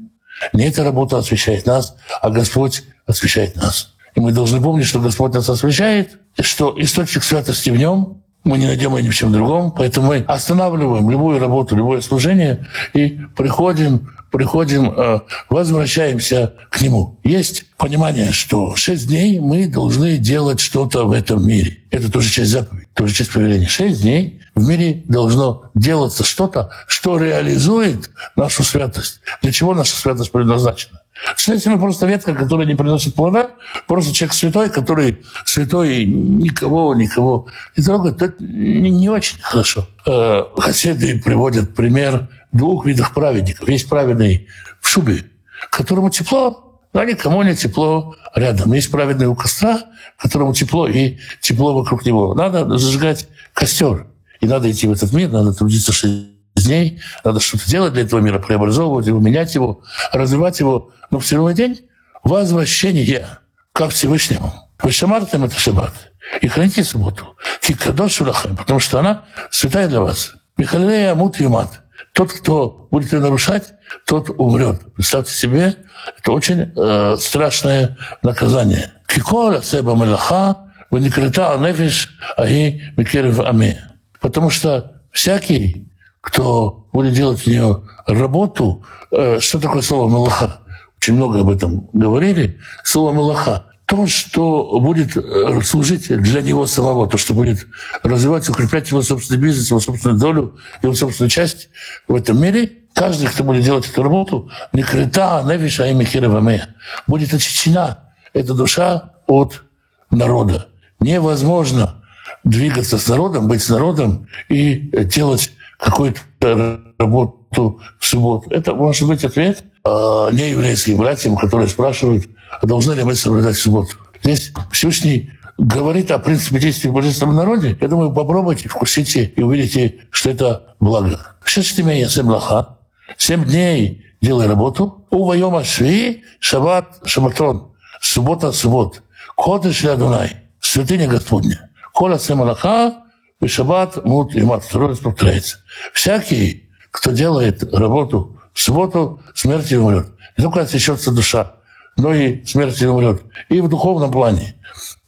не 0.51 0.65
эта 0.67 0.84
работа 0.84 1.17
освящает 1.17 1.65
нас, 1.65 1.95
а 2.22 2.29
Господь 2.29 2.84
освящает 3.05 3.55
нас. 3.55 3.93
И 4.15 4.19
мы 4.19 4.34
должны 4.34 4.62
помнить, 4.62 4.86
что 4.86 5.00
Господь 5.00 5.34
нас 5.34 5.48
освящает, 5.48 6.19
что 6.41 6.75
источник 6.77 7.24
святости 7.24 7.69
в 7.69 7.77
нем, 7.77 8.22
мы 8.45 8.57
не 8.57 8.67
найдем 8.67 8.95
ее 8.95 9.03
ни 9.03 9.09
в 9.09 9.15
чем 9.15 9.33
другом, 9.33 9.71
поэтому 9.71 10.07
мы 10.07 10.23
останавливаем 10.27 11.09
любую 11.09 11.39
работу, 11.39 11.75
любое 11.75 11.99
служение 12.01 12.67
и 12.93 13.19
приходим, 13.35 14.11
приходим, 14.31 14.91
э, 14.91 15.19
возвращаемся 15.49 16.53
к 16.69 16.79
нему. 16.81 17.19
Есть 17.23 17.65
понимание, 17.77 18.31
что 18.31 18.75
шесть 18.75 19.07
дней 19.07 19.39
мы 19.39 19.67
должны 19.67 20.17
делать 20.17 20.59
что-то 20.59 21.05
в 21.05 21.11
этом 21.11 21.45
мире. 21.45 21.79
Это 21.89 22.11
тоже 22.11 22.29
часть 22.29 22.51
заповеди, 22.51 22.87
тоже 22.93 23.13
часть 23.13 23.33
повеления. 23.33 23.67
Шесть 23.67 24.01
дней 24.01 24.41
в 24.53 24.67
мире 24.67 25.03
должно 25.05 25.71
делаться 25.73 26.23
что-то, 26.23 26.69
что 26.87 27.17
реализует 27.17 28.11
нашу 28.35 28.63
святость. 28.63 29.21
Для 29.41 29.51
чего 29.51 29.73
наша 29.73 29.95
святость 29.95 30.31
предназначена? 30.31 31.01
Следовательно, 31.38 31.77
просто 31.77 32.05
ветка, 32.07 32.34
которая 32.34 32.67
не 32.67 32.75
приносит 32.75 33.15
плода, 33.15 33.51
просто 33.88 34.13
человек 34.13 34.34
святой, 34.34 34.69
который 34.69 35.24
святой 35.45 36.05
никого, 36.05 36.93
никого 36.93 37.48
не 37.77 37.84
трогает, 37.84 38.22
это 38.22 38.43
не, 38.43 38.89
не 38.91 39.10
очень 39.10 39.39
хорошо. 39.41 39.88
Э, 40.05 40.43
Хасиды 40.57 41.22
приводят 41.22 41.74
пример 41.74 42.27
двух 42.51 42.86
видов 42.86 43.13
праведников. 43.13 43.67
Есть 43.69 43.88
праведный 43.88 44.48
в 44.81 44.88
шубе, 44.89 45.24
которому 45.69 46.10
тепло, 46.10 46.81
а 46.91 47.05
никому 47.05 47.43
не 47.43 47.55
тепло 47.55 48.15
рядом. 48.36 48.74
Есть 48.74 48.91
праведный 48.91 49.27
у 49.27 49.36
костра, 49.36 49.84
которому 50.17 50.53
тепло 50.53 50.88
и 50.88 51.17
тепло 51.41 51.74
вокруг 51.74 52.05
него. 52.05 52.34
Надо 52.34 52.77
зажигать 52.77 53.27
костер. 53.53 54.07
И 54.41 54.48
надо 54.48 54.69
идти 54.69 54.88
в 54.88 54.91
этот 54.91 55.13
мир, 55.13 55.29
надо 55.29 55.53
трудиться 55.53 55.93
шесть 55.93 56.35
дней, 56.55 57.01
надо 57.24 57.39
что-то 57.39 57.69
делать 57.69 57.93
для 57.93 58.03
этого 58.03 58.19
мира, 58.19 58.39
преобразовывать 58.39 59.07
его, 59.07 59.19
менять 59.19 59.55
его, 59.55 59.81
развивать 60.12 60.59
его. 60.59 60.91
Но 61.12 61.19
в 61.19 61.27
седьмой 61.27 61.53
день 61.53 61.81
возвращение 62.24 63.27
ко 63.74 63.89
Всевышнему. 63.89 64.53
Вы 64.81 64.91
шамартем 64.91 65.43
это 65.43 65.59
шаббат. 65.59 65.93
И 66.41 66.47
храните 66.47 66.83
субботу. 66.83 67.35
Кикадош 67.62 68.19
потому 68.57 68.79
что 68.79 69.00
она 69.00 69.25
святая 69.51 69.88
для 69.88 70.01
вас. 70.01 70.33
Михалея 70.57 71.12
Амут 71.12 71.39
Юмат. 71.39 71.81
Тот, 72.13 72.31
кто 72.31 72.88
будет 72.91 73.12
ее 73.12 73.19
нарушать, 73.19 73.74
тот 74.05 74.29
умрет. 74.29 74.93
Представьте 74.95 75.33
себе, 75.33 75.75
это 76.17 76.31
очень 76.31 76.71
э, 76.75 77.17
страшное 77.19 77.97
наказание. 78.21 78.93
Кикола 79.07 79.62
себа 79.62 79.95
мелаха, 79.95 80.71
ваникрита 80.89 81.57
нефиш, 81.59 82.17
аги 82.38 82.93
микерев 82.95 83.39
ами. 83.41 83.79
Потому 84.21 84.50
что 84.50 85.01
всякий, 85.12 85.91
кто 86.25 86.88
будет 86.91 87.13
делать 87.13 87.39
в 87.41 87.48
нее 87.48 87.84
работу, 88.08 88.84
э, 89.12 89.39
что 89.39 89.60
такое 89.60 89.84
слово 89.84 90.10
«малаха»? 90.10 90.62
Очень 90.98 91.13
много 91.13 91.41
об 91.41 91.50
этом 91.51 91.88
говорили. 91.94 92.60
Слово 92.84 93.13
«малаха» 93.13 93.65
то, 93.86 94.08
что 94.08 94.79
будет 94.79 95.15
э, 95.15 95.62
служить 95.62 96.08
для 96.08 96.41
него 96.41 96.65
самого, 96.65 97.08
то, 97.08 97.20
что 97.20 97.36
будет 97.36 97.67
развивать, 98.01 98.50
укреплять 98.50 98.89
его 98.89 99.03
собственный 99.03 99.39
бизнес, 99.39 99.70
его 99.70 99.79
собственную 99.79 100.20
долю, 100.20 100.55
его 100.82 100.96
собственную 100.96 101.29
часть 101.29 101.70
в 102.08 102.15
этом 102.15 102.41
мире, 102.41 102.72
каждый, 102.96 103.27
кто 103.27 103.44
будет 103.44 103.63
делать 103.63 103.88
эту 103.88 104.01
работу, 104.01 104.50
не 104.74 104.82
крыта, 104.82 105.44
не 105.44 105.58
виша 105.58 105.86
и 105.86 106.62
будет 107.05 107.34
очищена 107.36 108.00
эта 108.34 108.55
душа 108.55 109.12
от 109.27 109.62
народа. 110.10 110.70
Невозможно 111.00 112.01
двигаться 112.44 112.98
с 112.98 113.08
народом, 113.08 113.48
быть 113.48 113.62
с 113.62 113.70
народом 113.70 114.27
и 114.50 114.89
делать 115.05 115.51
какую-то 115.77 116.82
работу 116.98 117.82
в 118.00 118.05
субботу. 118.05 118.50
Это 118.50 118.74
может 118.74 119.08
быть 119.08 119.24
ответ 119.24 119.63
э, 119.84 119.89
нееврейским 119.89 120.98
братьям, 120.98 121.38
которые 121.38 121.67
спрашивают, 121.67 122.27
а 122.62 122.65
должны 122.65 122.94
ли 122.94 123.03
мы 123.03 123.15
соблюдать 123.15 123.58
субботу. 123.58 123.96
Здесь 124.24 124.51
Всевышний 124.72 125.32
говорит 125.58 126.12
о 126.12 126.20
принципе 126.20 126.60
действия 126.60 126.89
в 126.89 126.94
божественном 126.94 127.36
народе. 127.36 127.77
Я 127.79 127.88
думаю, 127.88 128.12
попробуйте, 128.12 128.70
вкусите 128.70 129.25
и 129.25 129.41
увидите, 129.41 129.96
что 130.10 130.29
это 130.29 130.75
благо. 130.79 131.36
Шесть 131.44 131.75
семь 131.75 132.29
лоха. 132.29 132.77
Семь 133.17 133.46
дней 133.46 134.03
делай 134.22 134.48
работу. 134.48 135.05
У 135.12 135.25
воема 135.25 135.63
шви, 135.63 136.24
шаббат, 136.39 137.01
шабатон. 137.05 137.72
Суббота, 138.01 138.51
суббот. 138.51 139.01
Кодыш 139.36 139.86
Адунай. 139.86 140.38
Святыня 140.60 141.08
Господня. 141.08 141.70
Коля 141.94 142.20
семалаха, 142.20 143.04
и 143.42 143.48
шаббат, 143.48 144.04
мут 144.06 144.36
и 144.36 144.42
раз 144.44 145.00
повторяется. 145.00 145.58
Всякий, 145.94 146.70
кто 146.92 147.12
делает 147.12 147.63
работу 147.74 148.39
в 148.54 148.62
субботу, 148.62 149.22
смерти 149.34 149.75
умрет. 149.75 150.08
Не 150.38 150.44
только 150.44 150.62
отсечется 150.62 151.12
душа, 151.12 151.56
но 151.98 152.13
и 152.13 152.44
смерти 152.46 152.86
умрет. 152.86 153.24
И 153.50 153.62
в 153.62 153.70
духовном 153.70 154.12
плане, 154.12 154.56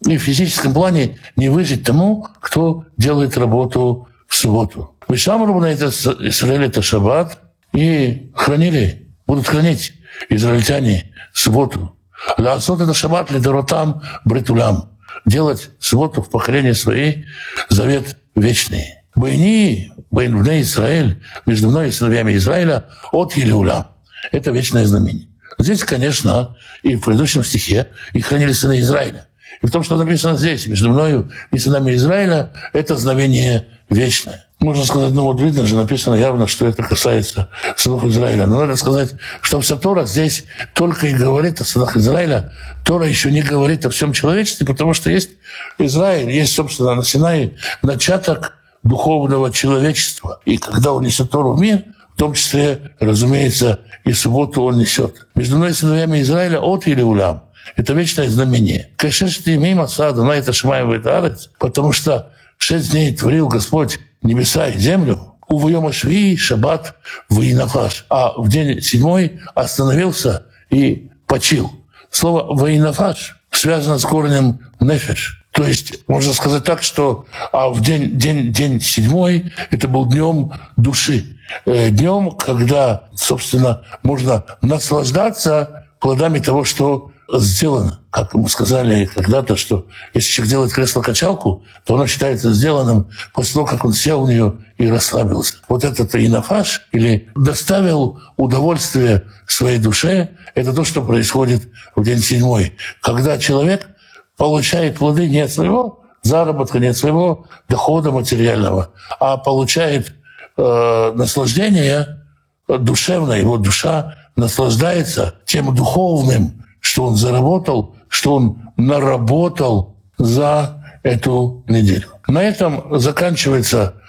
и 0.05 0.17
в 0.17 0.21
физическом 0.21 0.73
плане 0.73 1.19
не 1.35 1.49
выжить 1.49 1.83
тому, 1.83 2.27
кто 2.39 2.85
делает 2.97 3.37
работу 3.37 4.07
в 4.27 4.35
субботу. 4.35 4.95
Сам 5.15 5.59
на 5.59 5.65
это 5.65 5.87
Израиль 5.87 6.65
это 6.65 6.81
шаббат, 6.81 7.39
и 7.73 8.31
хранили, 8.35 9.07
будут 9.25 9.47
хранить 9.47 9.93
израильтяне 10.29 11.13
субботу. 11.33 11.95
Ласот 12.37 12.81
это 12.81 12.93
шаббат 12.93 13.31
лидоротам 13.31 14.01
бритулям. 14.25 14.96
Делать 15.25 15.71
субботу 15.79 16.21
в 16.21 16.29
поколении 16.29 16.71
своей 16.71 17.25
завет 17.69 18.17
вечный. 18.35 18.95
Войни, 19.15 19.91
войны 20.11 20.61
Израиль, 20.61 21.21
между 21.45 21.69
мной 21.69 21.89
и 21.89 21.91
сыновьями 21.91 22.35
Израиля 22.35 22.85
от 23.11 23.35
Елеуля. 23.35 23.87
Это 24.31 24.51
вечное 24.51 24.85
знамение. 24.85 25.27
Здесь, 25.59 25.83
конечно, 25.83 26.55
и 26.83 26.95
в 26.95 27.01
предыдущем 27.01 27.43
стихе 27.43 27.87
и 28.13 28.21
хранили 28.21 28.51
сыны 28.51 28.79
Израиля. 28.79 29.27
И 29.61 29.67
в 29.67 29.71
том, 29.71 29.83
что 29.83 29.97
написано 29.97 30.37
здесь, 30.37 30.67
между 30.67 30.89
мною 30.89 31.31
и 31.51 31.57
сынами 31.57 31.95
Израиля, 31.95 32.53
это 32.73 32.95
знамение 32.95 33.67
вечное. 33.89 34.46
Можно 34.59 34.85
сказать, 34.85 35.13
ну 35.13 35.23
вот 35.23 35.39
видно 35.39 35.67
же, 35.67 35.75
написано 35.75 36.15
явно, 36.15 36.47
что 36.47 36.65
это 36.65 36.81
касается 36.81 37.49
сынов 37.75 38.03
Израиля. 38.05 38.47
Но 38.47 38.61
надо 38.61 38.75
сказать, 38.75 39.11
что 39.41 39.61
вся 39.61 39.75
Тора 39.75 40.05
здесь 40.05 40.45
только 40.73 41.07
и 41.07 41.13
говорит 41.13 41.61
о 41.61 41.65
сынах 41.65 41.95
Израиля. 41.95 42.51
Тора 42.83 43.07
еще 43.07 43.31
не 43.31 43.43
говорит 43.43 43.85
о 43.85 43.91
всем 43.91 44.13
человечестве, 44.13 44.65
потому 44.65 44.95
что 44.95 45.11
есть 45.11 45.31
Израиль, 45.77 46.31
есть, 46.31 46.55
собственно, 46.55 46.95
на 46.95 47.03
Синае 47.03 47.55
начаток 47.83 48.57
духовного 48.81 49.51
человечества. 49.51 50.39
И 50.45 50.57
когда 50.57 50.91
он 50.93 51.03
несет 51.03 51.29
Тору 51.29 51.53
в 51.53 51.61
мир, 51.61 51.83
в 52.15 52.17
том 52.17 52.33
числе, 52.33 52.93
разумеется, 52.99 53.81
и 54.05 54.13
субботу 54.13 54.63
он 54.63 54.79
несет. 54.79 55.27
Между 55.35 55.57
мной 55.57 55.75
сыновьями 55.75 56.21
Израиля 56.21 56.59
от 56.59 56.87
или 56.87 57.03
улям. 57.03 57.43
Это 57.75 57.93
вечное 57.93 58.27
знамение. 58.27 58.89
Кашеш 58.97 59.37
ты 59.37 59.57
мимо 59.57 59.87
сада, 59.87 60.23
на 60.23 60.31
это 60.31 60.51
шмаевый 60.51 60.99
арец, 61.01 61.51
потому 61.59 61.91
что 61.91 62.31
шесть 62.57 62.91
дней 62.91 63.15
творил 63.15 63.47
Господь 63.47 63.99
небеса 64.21 64.67
и 64.67 64.77
землю, 64.77 65.35
у 65.47 65.55
Увоема 65.55 65.93
Шви, 65.93 66.35
Шаббат, 66.35 66.95
Воинафаш. 67.29 68.05
А 68.09 68.33
в 68.39 68.49
день 68.49 68.81
седьмой 68.81 69.39
остановился 69.55 70.47
и 70.69 71.09
почил. 71.25 71.71
Слово 72.09 72.53
Воинафаш 72.55 73.37
связано 73.51 73.97
с 73.97 74.03
корнем 74.03 74.59
Нефеш. 74.79 75.45
То 75.51 75.63
есть 75.63 76.07
можно 76.07 76.33
сказать 76.33 76.63
так, 76.63 76.83
что 76.83 77.25
а 77.51 77.69
в 77.69 77.81
день, 77.81 78.17
день, 78.17 78.51
день 78.51 78.79
седьмой 78.79 79.51
это 79.71 79.87
был 79.87 80.05
днем 80.05 80.51
души. 80.75 81.37
Э, 81.65 81.89
днем, 81.89 82.31
когда, 82.31 83.05
собственно, 83.15 83.81
можно 84.03 84.43
наслаждаться 84.61 85.87
плодами 85.99 86.39
того, 86.39 86.63
что 86.63 87.11
сделано. 87.33 88.01
Как 88.17 88.33
мы 88.33 88.49
сказали 88.49 89.05
когда-то, 89.05 89.55
что 89.55 89.85
если 90.15 90.31
человек 90.31 90.49
делает 90.49 90.73
кресло-качалку, 90.73 91.63
то 91.85 91.93
оно 91.93 92.07
считается 92.07 92.51
сделанным 92.51 93.11
после 93.31 93.53
того, 93.53 93.67
как 93.67 93.85
он 93.85 93.93
сел 93.93 94.25
в 94.25 94.27
нее 94.27 94.57
и 94.79 94.89
расслабился. 94.89 95.57
Вот 95.69 95.83
этот 95.83 96.15
инофаш 96.15 96.87
или 96.91 97.29
доставил 97.35 98.19
удовольствие 98.35 99.25
своей 99.45 99.77
душе, 99.77 100.29
это 100.55 100.73
то, 100.73 100.83
что 100.83 101.03
происходит 101.03 101.69
в 101.95 102.03
день 102.03 102.17
седьмой. 102.17 102.75
Когда 103.03 103.37
человек 103.37 103.87
получает 104.35 104.97
плоды 104.97 105.29
не 105.29 105.41
от 105.41 105.51
своего 105.51 106.03
заработка, 106.23 106.79
не 106.79 106.87
от 106.87 106.97
своего 106.97 107.45
дохода 107.69 108.11
материального, 108.11 108.93
а 109.19 109.37
получает 109.37 110.15
э, 110.57 111.11
наслаждение 111.13 112.25
душевное, 112.67 113.41
его 113.41 113.57
душа 113.57 114.15
наслаждается 114.35 115.35
тем 115.45 115.75
духовным, 115.75 116.63
что 116.79 117.03
он 117.03 117.15
заработал, 117.15 117.93
что 118.09 118.35
он 118.35 118.71
наработал 118.77 119.97
за 120.17 120.83
эту 121.03 121.63
неделю. 121.67 122.07
На 122.27 122.43
этом 122.43 122.99
заканчивается 122.99 124.01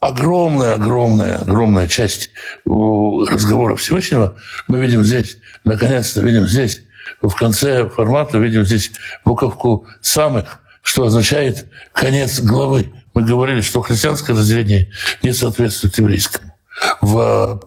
огромная, 0.00 0.74
огромная, 0.74 1.38
огромная 1.38 1.88
часть 1.88 2.30
разговора 2.64 3.76
Всевышнего. 3.76 4.36
Мы 4.68 4.80
видим 4.80 5.02
здесь, 5.02 5.38
наконец-то 5.64 6.20
видим 6.20 6.46
здесь, 6.46 6.82
в 7.22 7.34
конце 7.34 7.88
формата, 7.88 8.38
видим 8.38 8.64
здесь 8.64 8.92
буковку 9.24 9.86
самых, 10.00 10.60
что 10.82 11.04
означает 11.04 11.66
конец 11.92 12.40
главы. 12.40 12.92
Мы 13.14 13.22
говорили, 13.22 13.60
что 13.60 13.80
христианское 13.80 14.32
разделение 14.32 14.90
не 15.22 15.32
соответствует 15.32 15.96
еврейскому. 15.98 16.54
В, 17.00 17.62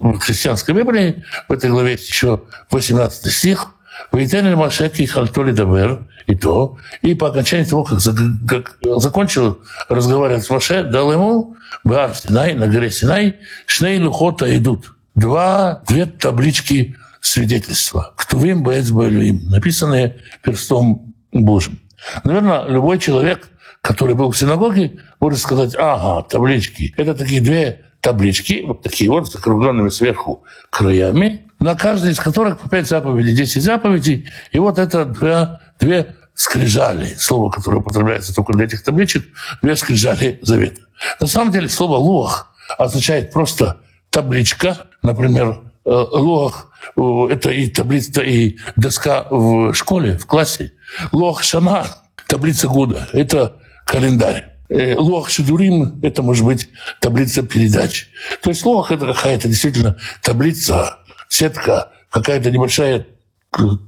в 0.00 0.18
христианской 0.18 0.74
Библии 0.74 1.24
в 1.48 1.52
этой 1.52 1.70
главе 1.70 1.92
есть 1.92 2.08
еще 2.08 2.42
18 2.70 3.32
стих, 3.32 3.73
Машек 4.12 4.98
и 5.00 5.06
Хальтоли 5.06 5.52
Дабер, 5.52 6.06
и 6.26 6.34
то. 6.34 6.78
И 7.02 7.14
по 7.14 7.28
окончании 7.28 7.64
того, 7.64 7.84
как, 7.84 8.00
как 8.48 8.78
закончил 9.00 9.60
разговаривать 9.88 10.44
с 10.44 10.50
Маше, 10.50 10.84
дал 10.84 11.12
ему 11.12 11.56
Бар 11.84 12.14
Синай, 12.14 12.54
на 12.54 12.66
горе 12.66 12.90
Синай, 12.90 13.36
Шней 13.66 14.02
Лухота 14.02 14.56
идут. 14.56 14.94
Два, 15.14 15.82
две 15.86 16.06
таблички 16.06 16.96
свидетельства. 17.20 18.12
Ктувим 18.16 18.62
Бэц 18.62 18.90
Бэлюим, 18.90 19.48
написанные 19.48 20.16
перстом 20.42 21.14
Божьим. 21.32 21.78
Наверное, 22.24 22.66
любой 22.66 22.98
человек, 22.98 23.48
который 23.80 24.14
был 24.14 24.30
в 24.30 24.38
синагоге, 24.38 24.98
может 25.20 25.40
сказать, 25.40 25.74
ага, 25.78 26.26
таблички. 26.28 26.94
Это 26.96 27.14
такие 27.14 27.40
две 27.40 27.84
таблички, 28.04 28.62
вот 28.66 28.82
такие 28.82 29.10
вот, 29.10 29.32
с 29.32 29.34
округленными 29.34 29.88
сверху 29.88 30.44
краями, 30.68 31.46
на 31.58 31.74
каждой 31.74 32.12
из 32.12 32.20
которых 32.20 32.58
по 32.58 32.68
пять 32.68 32.86
заповедей, 32.86 33.34
десять 33.34 33.62
заповедей. 33.62 34.28
И 34.52 34.58
вот 34.58 34.78
это 34.78 35.06
две, 35.06 35.58
две 35.80 36.14
скрижали, 36.34 37.14
слово, 37.16 37.50
которое 37.50 37.78
употребляется 37.78 38.34
только 38.34 38.52
для 38.52 38.66
этих 38.66 38.84
табличек, 38.84 39.24
две 39.62 39.74
скрижали 39.74 40.38
завета. 40.42 40.82
На 41.18 41.26
самом 41.26 41.50
деле 41.50 41.68
слово 41.70 41.96
«лох» 41.96 42.54
означает 42.76 43.32
просто 43.32 43.80
табличка, 44.10 44.86
например, 45.02 45.62
э, 45.86 45.90
лох 45.90 46.70
это 46.96 47.50
и 47.50 47.68
таблица, 47.68 48.20
и 48.20 48.58
доска 48.76 49.26
в 49.30 49.72
школе, 49.72 50.18
в 50.18 50.26
классе. 50.26 50.72
Лох 51.12 51.42
шана– 51.42 51.86
таблица 52.28 52.68
года, 52.68 53.08
это 53.14 53.56
календарь. 53.86 54.53
Э, 54.68 54.94
лох 54.96 55.28
Шедурим– 55.28 56.00
это 56.02 56.22
может 56.22 56.44
быть 56.44 56.68
таблица 57.00 57.42
передач. 57.42 58.08
То 58.42 58.50
есть 58.50 58.64
лох– 58.64 58.90
это 58.92 59.06
какая-то 59.12 59.48
действительно 59.48 59.96
таблица, 60.22 60.98
сетка, 61.28 61.92
какая-то 62.10 62.50
небольшая 62.50 63.06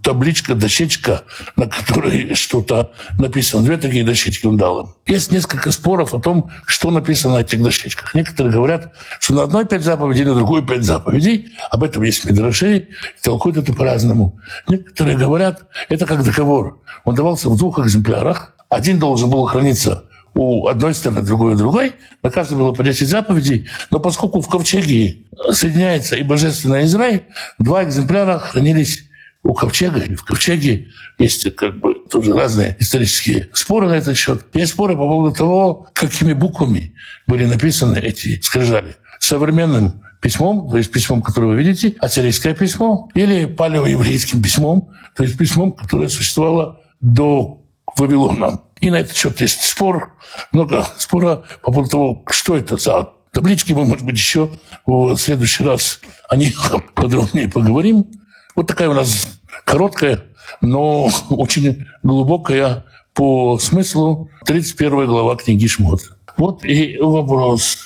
табличка, 0.02 0.54
дощечка, 0.54 1.22
на 1.56 1.66
которой 1.66 2.34
что-то 2.34 2.92
написано. 3.18 3.64
Две 3.64 3.76
такие 3.78 4.04
дощечки 4.04 4.46
он 4.46 4.56
дал 4.56 4.80
им. 4.80 4.94
Есть 5.06 5.32
несколько 5.32 5.72
споров 5.72 6.14
о 6.14 6.20
том, 6.20 6.50
что 6.66 6.90
написано 6.90 7.34
на 7.34 7.40
этих 7.40 7.62
дощечках. 7.62 8.14
Некоторые 8.14 8.52
говорят, 8.52 8.92
что 9.20 9.34
на 9.34 9.42
одной 9.42 9.66
пять 9.66 9.82
заповедей, 9.82 10.24
на 10.24 10.34
другой 10.34 10.64
пять 10.64 10.84
заповедей. 10.84 11.52
Об 11.70 11.82
этом 11.82 12.02
есть 12.02 12.24
мидрашей, 12.24 12.88
толкуют 13.22 13.56
это 13.56 13.72
по-разному. 13.72 14.38
Некоторые 14.68 15.16
говорят, 15.16 15.64
это 15.88 16.06
как 16.06 16.24
договор. 16.24 16.80
Он 17.04 17.14
давался 17.14 17.48
в 17.48 17.56
двух 17.56 17.78
экземплярах. 17.78 18.54
Один 18.68 18.98
должен 18.98 19.30
был 19.30 19.46
храниться 19.46 20.04
у 20.36 20.68
одной 20.68 20.94
стороны, 20.94 21.22
другой 21.22 21.54
у 21.54 21.56
другой. 21.56 21.94
На 22.22 22.30
каждой 22.30 22.58
было 22.58 22.72
по 22.72 22.84
10 22.84 23.08
заповедей. 23.08 23.68
Но 23.90 23.98
поскольку 23.98 24.40
в 24.40 24.48
ковчеге 24.48 25.24
соединяется 25.50 26.14
и 26.16 26.22
божественный 26.22 26.84
Израиль, 26.84 27.24
два 27.58 27.82
экземпляра 27.84 28.38
хранились 28.38 29.04
у 29.42 29.54
Ковчега 29.54 30.00
или 30.00 30.14
в 30.14 30.24
Ковчеге 30.24 30.88
есть 31.18 31.54
как 31.54 31.78
бы 31.78 31.94
тоже 32.10 32.34
разные 32.34 32.76
исторические 32.80 33.48
споры 33.52 33.88
на 33.88 33.94
этот 33.94 34.16
счет. 34.16 34.44
Есть 34.52 34.72
споры 34.72 34.94
по 34.94 35.06
поводу 35.06 35.34
того, 35.34 35.88
какими 35.94 36.32
буквами 36.32 36.94
были 37.26 37.46
написаны 37.46 37.96
эти 37.98 38.40
скрижали. 38.40 38.96
Современным 39.20 40.02
письмом, 40.20 40.68
то 40.68 40.76
есть 40.76 40.90
письмом, 40.90 41.22
которое 41.22 41.48
вы 41.48 41.56
видите, 41.56 41.94
ассирийское 42.00 42.54
письмо, 42.54 43.08
или 43.14 43.46
палеоеврейским 43.46 44.42
письмом, 44.42 44.90
то 45.14 45.22
есть 45.22 45.38
письмом, 45.38 45.72
которое 45.72 46.08
существовало 46.08 46.80
до 47.00 47.62
Вавилона. 47.96 48.60
И 48.86 48.90
на 48.90 49.00
этот 49.00 49.16
счет 49.16 49.40
есть 49.40 49.64
спор, 49.64 50.12
много 50.52 50.86
спора 50.96 51.42
по 51.62 51.72
поводу 51.72 51.90
того, 51.90 52.22
что 52.30 52.56
это 52.56 52.76
за 52.76 53.10
таблички. 53.32 53.72
Мы, 53.72 53.84
может 53.84 54.04
быть, 54.04 54.14
еще 54.14 54.48
в 54.86 55.16
следующий 55.16 55.64
раз 55.64 55.98
о 56.28 56.36
них 56.36 56.72
подробнее 56.94 57.48
поговорим. 57.48 58.06
Вот 58.54 58.68
такая 58.68 58.88
у 58.88 58.94
нас 58.94 59.40
короткая, 59.64 60.22
но 60.60 61.10
очень 61.30 61.84
глубокая 62.04 62.84
по 63.12 63.58
смыслу 63.58 64.30
31 64.44 65.06
глава 65.06 65.34
книги 65.34 65.66
Шмот. 65.66 66.02
Вот 66.36 66.64
и 66.64 66.96
вопрос. 67.00 67.85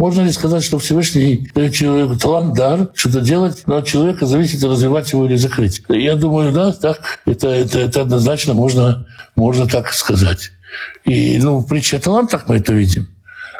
Можно 0.00 0.22
ли 0.22 0.32
сказать, 0.32 0.64
что 0.64 0.78
Всевышний 0.78 1.50
дает 1.54 1.74
человеку 1.74 2.18
талант, 2.18 2.54
дар, 2.54 2.88
что-то 2.94 3.20
делать, 3.20 3.64
но 3.66 3.76
от 3.76 3.86
человека 3.86 4.24
зависит, 4.24 4.64
развивать 4.64 5.12
его 5.12 5.26
или 5.26 5.36
закрыть? 5.36 5.82
Я 5.90 6.16
думаю, 6.16 6.52
да, 6.52 6.72
так. 6.72 7.18
Это, 7.26 7.48
это, 7.48 7.80
это 7.80 8.00
однозначно 8.00 8.54
можно, 8.54 9.06
можно 9.36 9.68
так 9.68 9.92
сказать. 9.92 10.52
И 11.04 11.38
ну, 11.38 11.58
в 11.58 11.66
притче 11.66 11.98
о 11.98 12.00
талантах 12.00 12.44
мы 12.48 12.56
это 12.56 12.72
видим. 12.72 13.08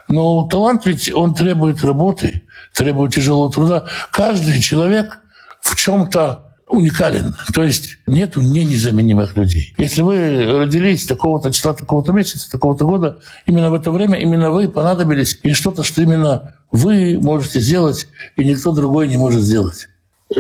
Но 0.09 0.49
талант 0.49 0.87
ведь 0.87 1.13
он 1.13 1.35
требует 1.35 1.85
работы, 1.85 2.41
требует 2.73 3.13
тяжелого 3.13 3.53
труда. 3.53 3.85
Каждый 4.11 4.63
человек 4.63 5.19
в 5.61 5.77
чем-то 5.77 6.50
уникален. 6.71 7.35
То 7.53 7.63
есть 7.63 7.99
нет 8.07 8.37
не 8.37 8.65
незаменимых 8.65 9.37
людей. 9.37 9.75
Если 9.77 10.03
вы 10.03 10.47
родились 10.47 11.07
такого-то 11.07 11.53
числа, 11.53 11.75
такого-то 11.75 12.13
месяца, 12.13 12.51
такого-то 12.51 12.85
года, 12.85 13.19
именно 13.47 13.71
в 13.71 13.75
это 13.75 13.91
время 13.91 14.19
именно 14.19 14.51
вы 14.51 14.69
понадобились, 14.69 15.39
и 15.43 15.53
что-то, 15.53 15.83
что 15.83 16.01
именно 16.03 16.55
вы 16.71 17.19
можете 17.21 17.61
сделать, 17.61 18.09
и 18.37 18.45
никто 18.45 18.73
другой 18.73 19.09
не 19.09 19.17
может 19.17 19.43
сделать. 19.43 19.89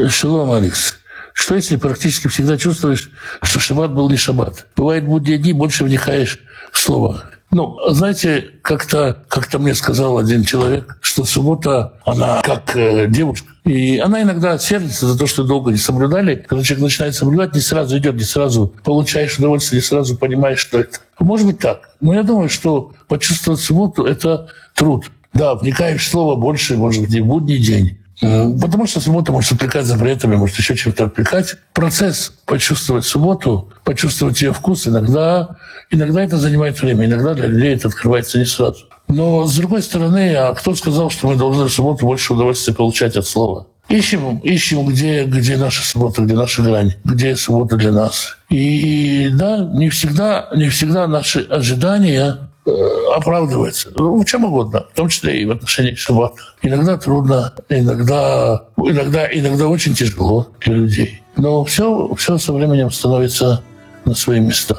Шалом, 0.08 0.52
Алекс. 0.52 0.96
Что 1.32 1.54
если 1.54 1.76
практически 1.76 2.28
всегда 2.28 2.56
чувствуешь, 2.56 3.10
что 3.42 3.60
шаббат 3.60 3.92
был 3.92 4.10
не 4.10 4.16
шаббат? 4.16 4.66
Бывает, 4.76 5.06
будни 5.06 5.36
дни, 5.36 5.52
больше 5.52 5.84
вникаешь 5.84 6.40
в 6.72 6.78
слово. 6.78 7.29
Ну, 7.52 7.78
знаете, 7.88 8.50
как-то 8.62 9.24
как 9.28 9.52
мне 9.54 9.74
сказал 9.74 10.18
один 10.18 10.44
человек, 10.44 10.98
что 11.00 11.24
суббота, 11.24 11.94
она 12.04 12.42
как 12.42 12.76
э, 12.76 13.08
девушка. 13.08 13.48
И 13.64 13.98
она 13.98 14.22
иногда 14.22 14.56
сердится 14.58 15.06
за 15.08 15.18
то, 15.18 15.26
что 15.26 15.42
долго 15.42 15.72
не 15.72 15.76
соблюдали. 15.76 16.36
Когда 16.48 16.62
человек 16.62 16.84
начинает 16.84 17.14
соблюдать, 17.16 17.54
не 17.54 17.60
сразу 17.60 17.98
идет, 17.98 18.14
не 18.14 18.22
сразу 18.22 18.72
получаешь 18.84 19.36
удовольствие, 19.38 19.80
не 19.80 19.86
сразу 19.86 20.16
понимаешь, 20.16 20.60
что 20.60 20.78
это. 20.78 20.98
Может 21.18 21.46
быть 21.46 21.58
так. 21.58 21.90
Но 22.00 22.14
я 22.14 22.22
думаю, 22.22 22.48
что 22.48 22.92
почувствовать 23.08 23.60
субботу– 23.60 24.04
это 24.06 24.48
труд. 24.74 25.10
Да, 25.32 25.54
вникаешь 25.54 26.02
в 26.02 26.08
слово 26.08 26.36
больше, 26.36 26.76
может 26.76 27.02
быть, 27.02 27.14
и 27.14 27.20
будний 27.20 27.58
день. 27.58 27.98
Потому 28.20 28.86
что 28.86 29.00
суббота 29.00 29.32
может 29.32 29.52
отвлекать 29.52 29.86
запретами, 29.86 30.36
может 30.36 30.56
еще 30.56 30.76
чем-то 30.76 31.06
отвлекать. 31.06 31.56
Процесс 31.72 32.32
почувствовать 32.44 33.06
субботу, 33.06 33.70
почувствовать 33.84 34.40
ее 34.42 34.52
вкус, 34.52 34.86
иногда, 34.86 35.56
иногда 35.90 36.22
это 36.22 36.36
занимает 36.36 36.80
время, 36.80 37.06
иногда 37.06 37.34
для 37.34 37.46
людей 37.46 37.74
это 37.74 37.88
открывается 37.88 38.38
не 38.38 38.44
сразу. 38.44 38.86
Но, 39.08 39.44
с 39.46 39.56
другой 39.56 39.82
стороны, 39.82 40.34
а 40.34 40.54
кто 40.54 40.74
сказал, 40.74 41.10
что 41.10 41.28
мы 41.28 41.36
должны 41.36 41.64
в 41.64 41.72
субботу 41.72 42.06
больше 42.06 42.32
удовольствия 42.32 42.74
получать 42.74 43.16
от 43.16 43.26
слова? 43.26 43.66
Ищем, 43.88 44.38
ищем, 44.38 44.86
где, 44.86 45.24
где 45.24 45.56
наша 45.56 45.82
суббота, 45.82 46.22
где 46.22 46.34
наша 46.34 46.62
грань, 46.62 46.94
где 47.04 47.34
суббота 47.34 47.76
для 47.76 47.90
нас. 47.90 48.36
И, 48.48 49.30
да, 49.32 49.58
не 49.58 49.88
всегда, 49.88 50.48
не 50.54 50.68
всегда 50.68 51.08
наши 51.08 51.40
ожидания 51.40 52.50
Э, 52.66 53.16
оправдывается. 53.16 53.90
Ну, 53.94 54.22
чем 54.24 54.44
угодно, 54.44 54.86
в 54.92 54.96
том 54.96 55.08
числе 55.08 55.40
и 55.40 55.44
в 55.46 55.50
отношении 55.50 55.94
шаббата. 55.94 56.42
Иногда 56.60 56.98
трудно, 56.98 57.54
иногда, 57.70 58.64
иногда, 58.76 59.26
иногда 59.32 59.68
очень 59.68 59.94
тяжело 59.94 60.48
для 60.60 60.74
людей. 60.74 61.22
Но 61.36 61.64
все, 61.64 62.12
все 62.14 62.36
со 62.36 62.52
временем 62.52 62.90
становится 62.90 63.62
на 64.04 64.14
свои 64.14 64.40
места. 64.40 64.78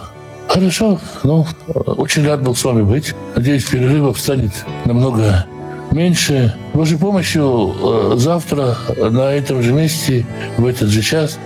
Хорошо, 0.51 0.99
ну, 1.23 1.47
очень 1.85 2.27
рад 2.27 2.43
был 2.43 2.53
с 2.53 2.65
вами 2.65 2.81
быть. 2.81 3.15
Надеюсь, 3.37 3.63
перерывов 3.63 4.19
станет 4.19 4.51
намного 4.83 5.45
меньше. 5.91 6.53
Божьей 6.73 6.97
помощью 6.97 7.73
э, 7.81 8.13
завтра 8.17 8.75
на 8.97 9.31
этом 9.31 9.61
же 9.61 9.71
месте, 9.71 10.25
в 10.57 10.65
этот 10.65 10.89
же 10.89 11.01
час, 11.01 11.39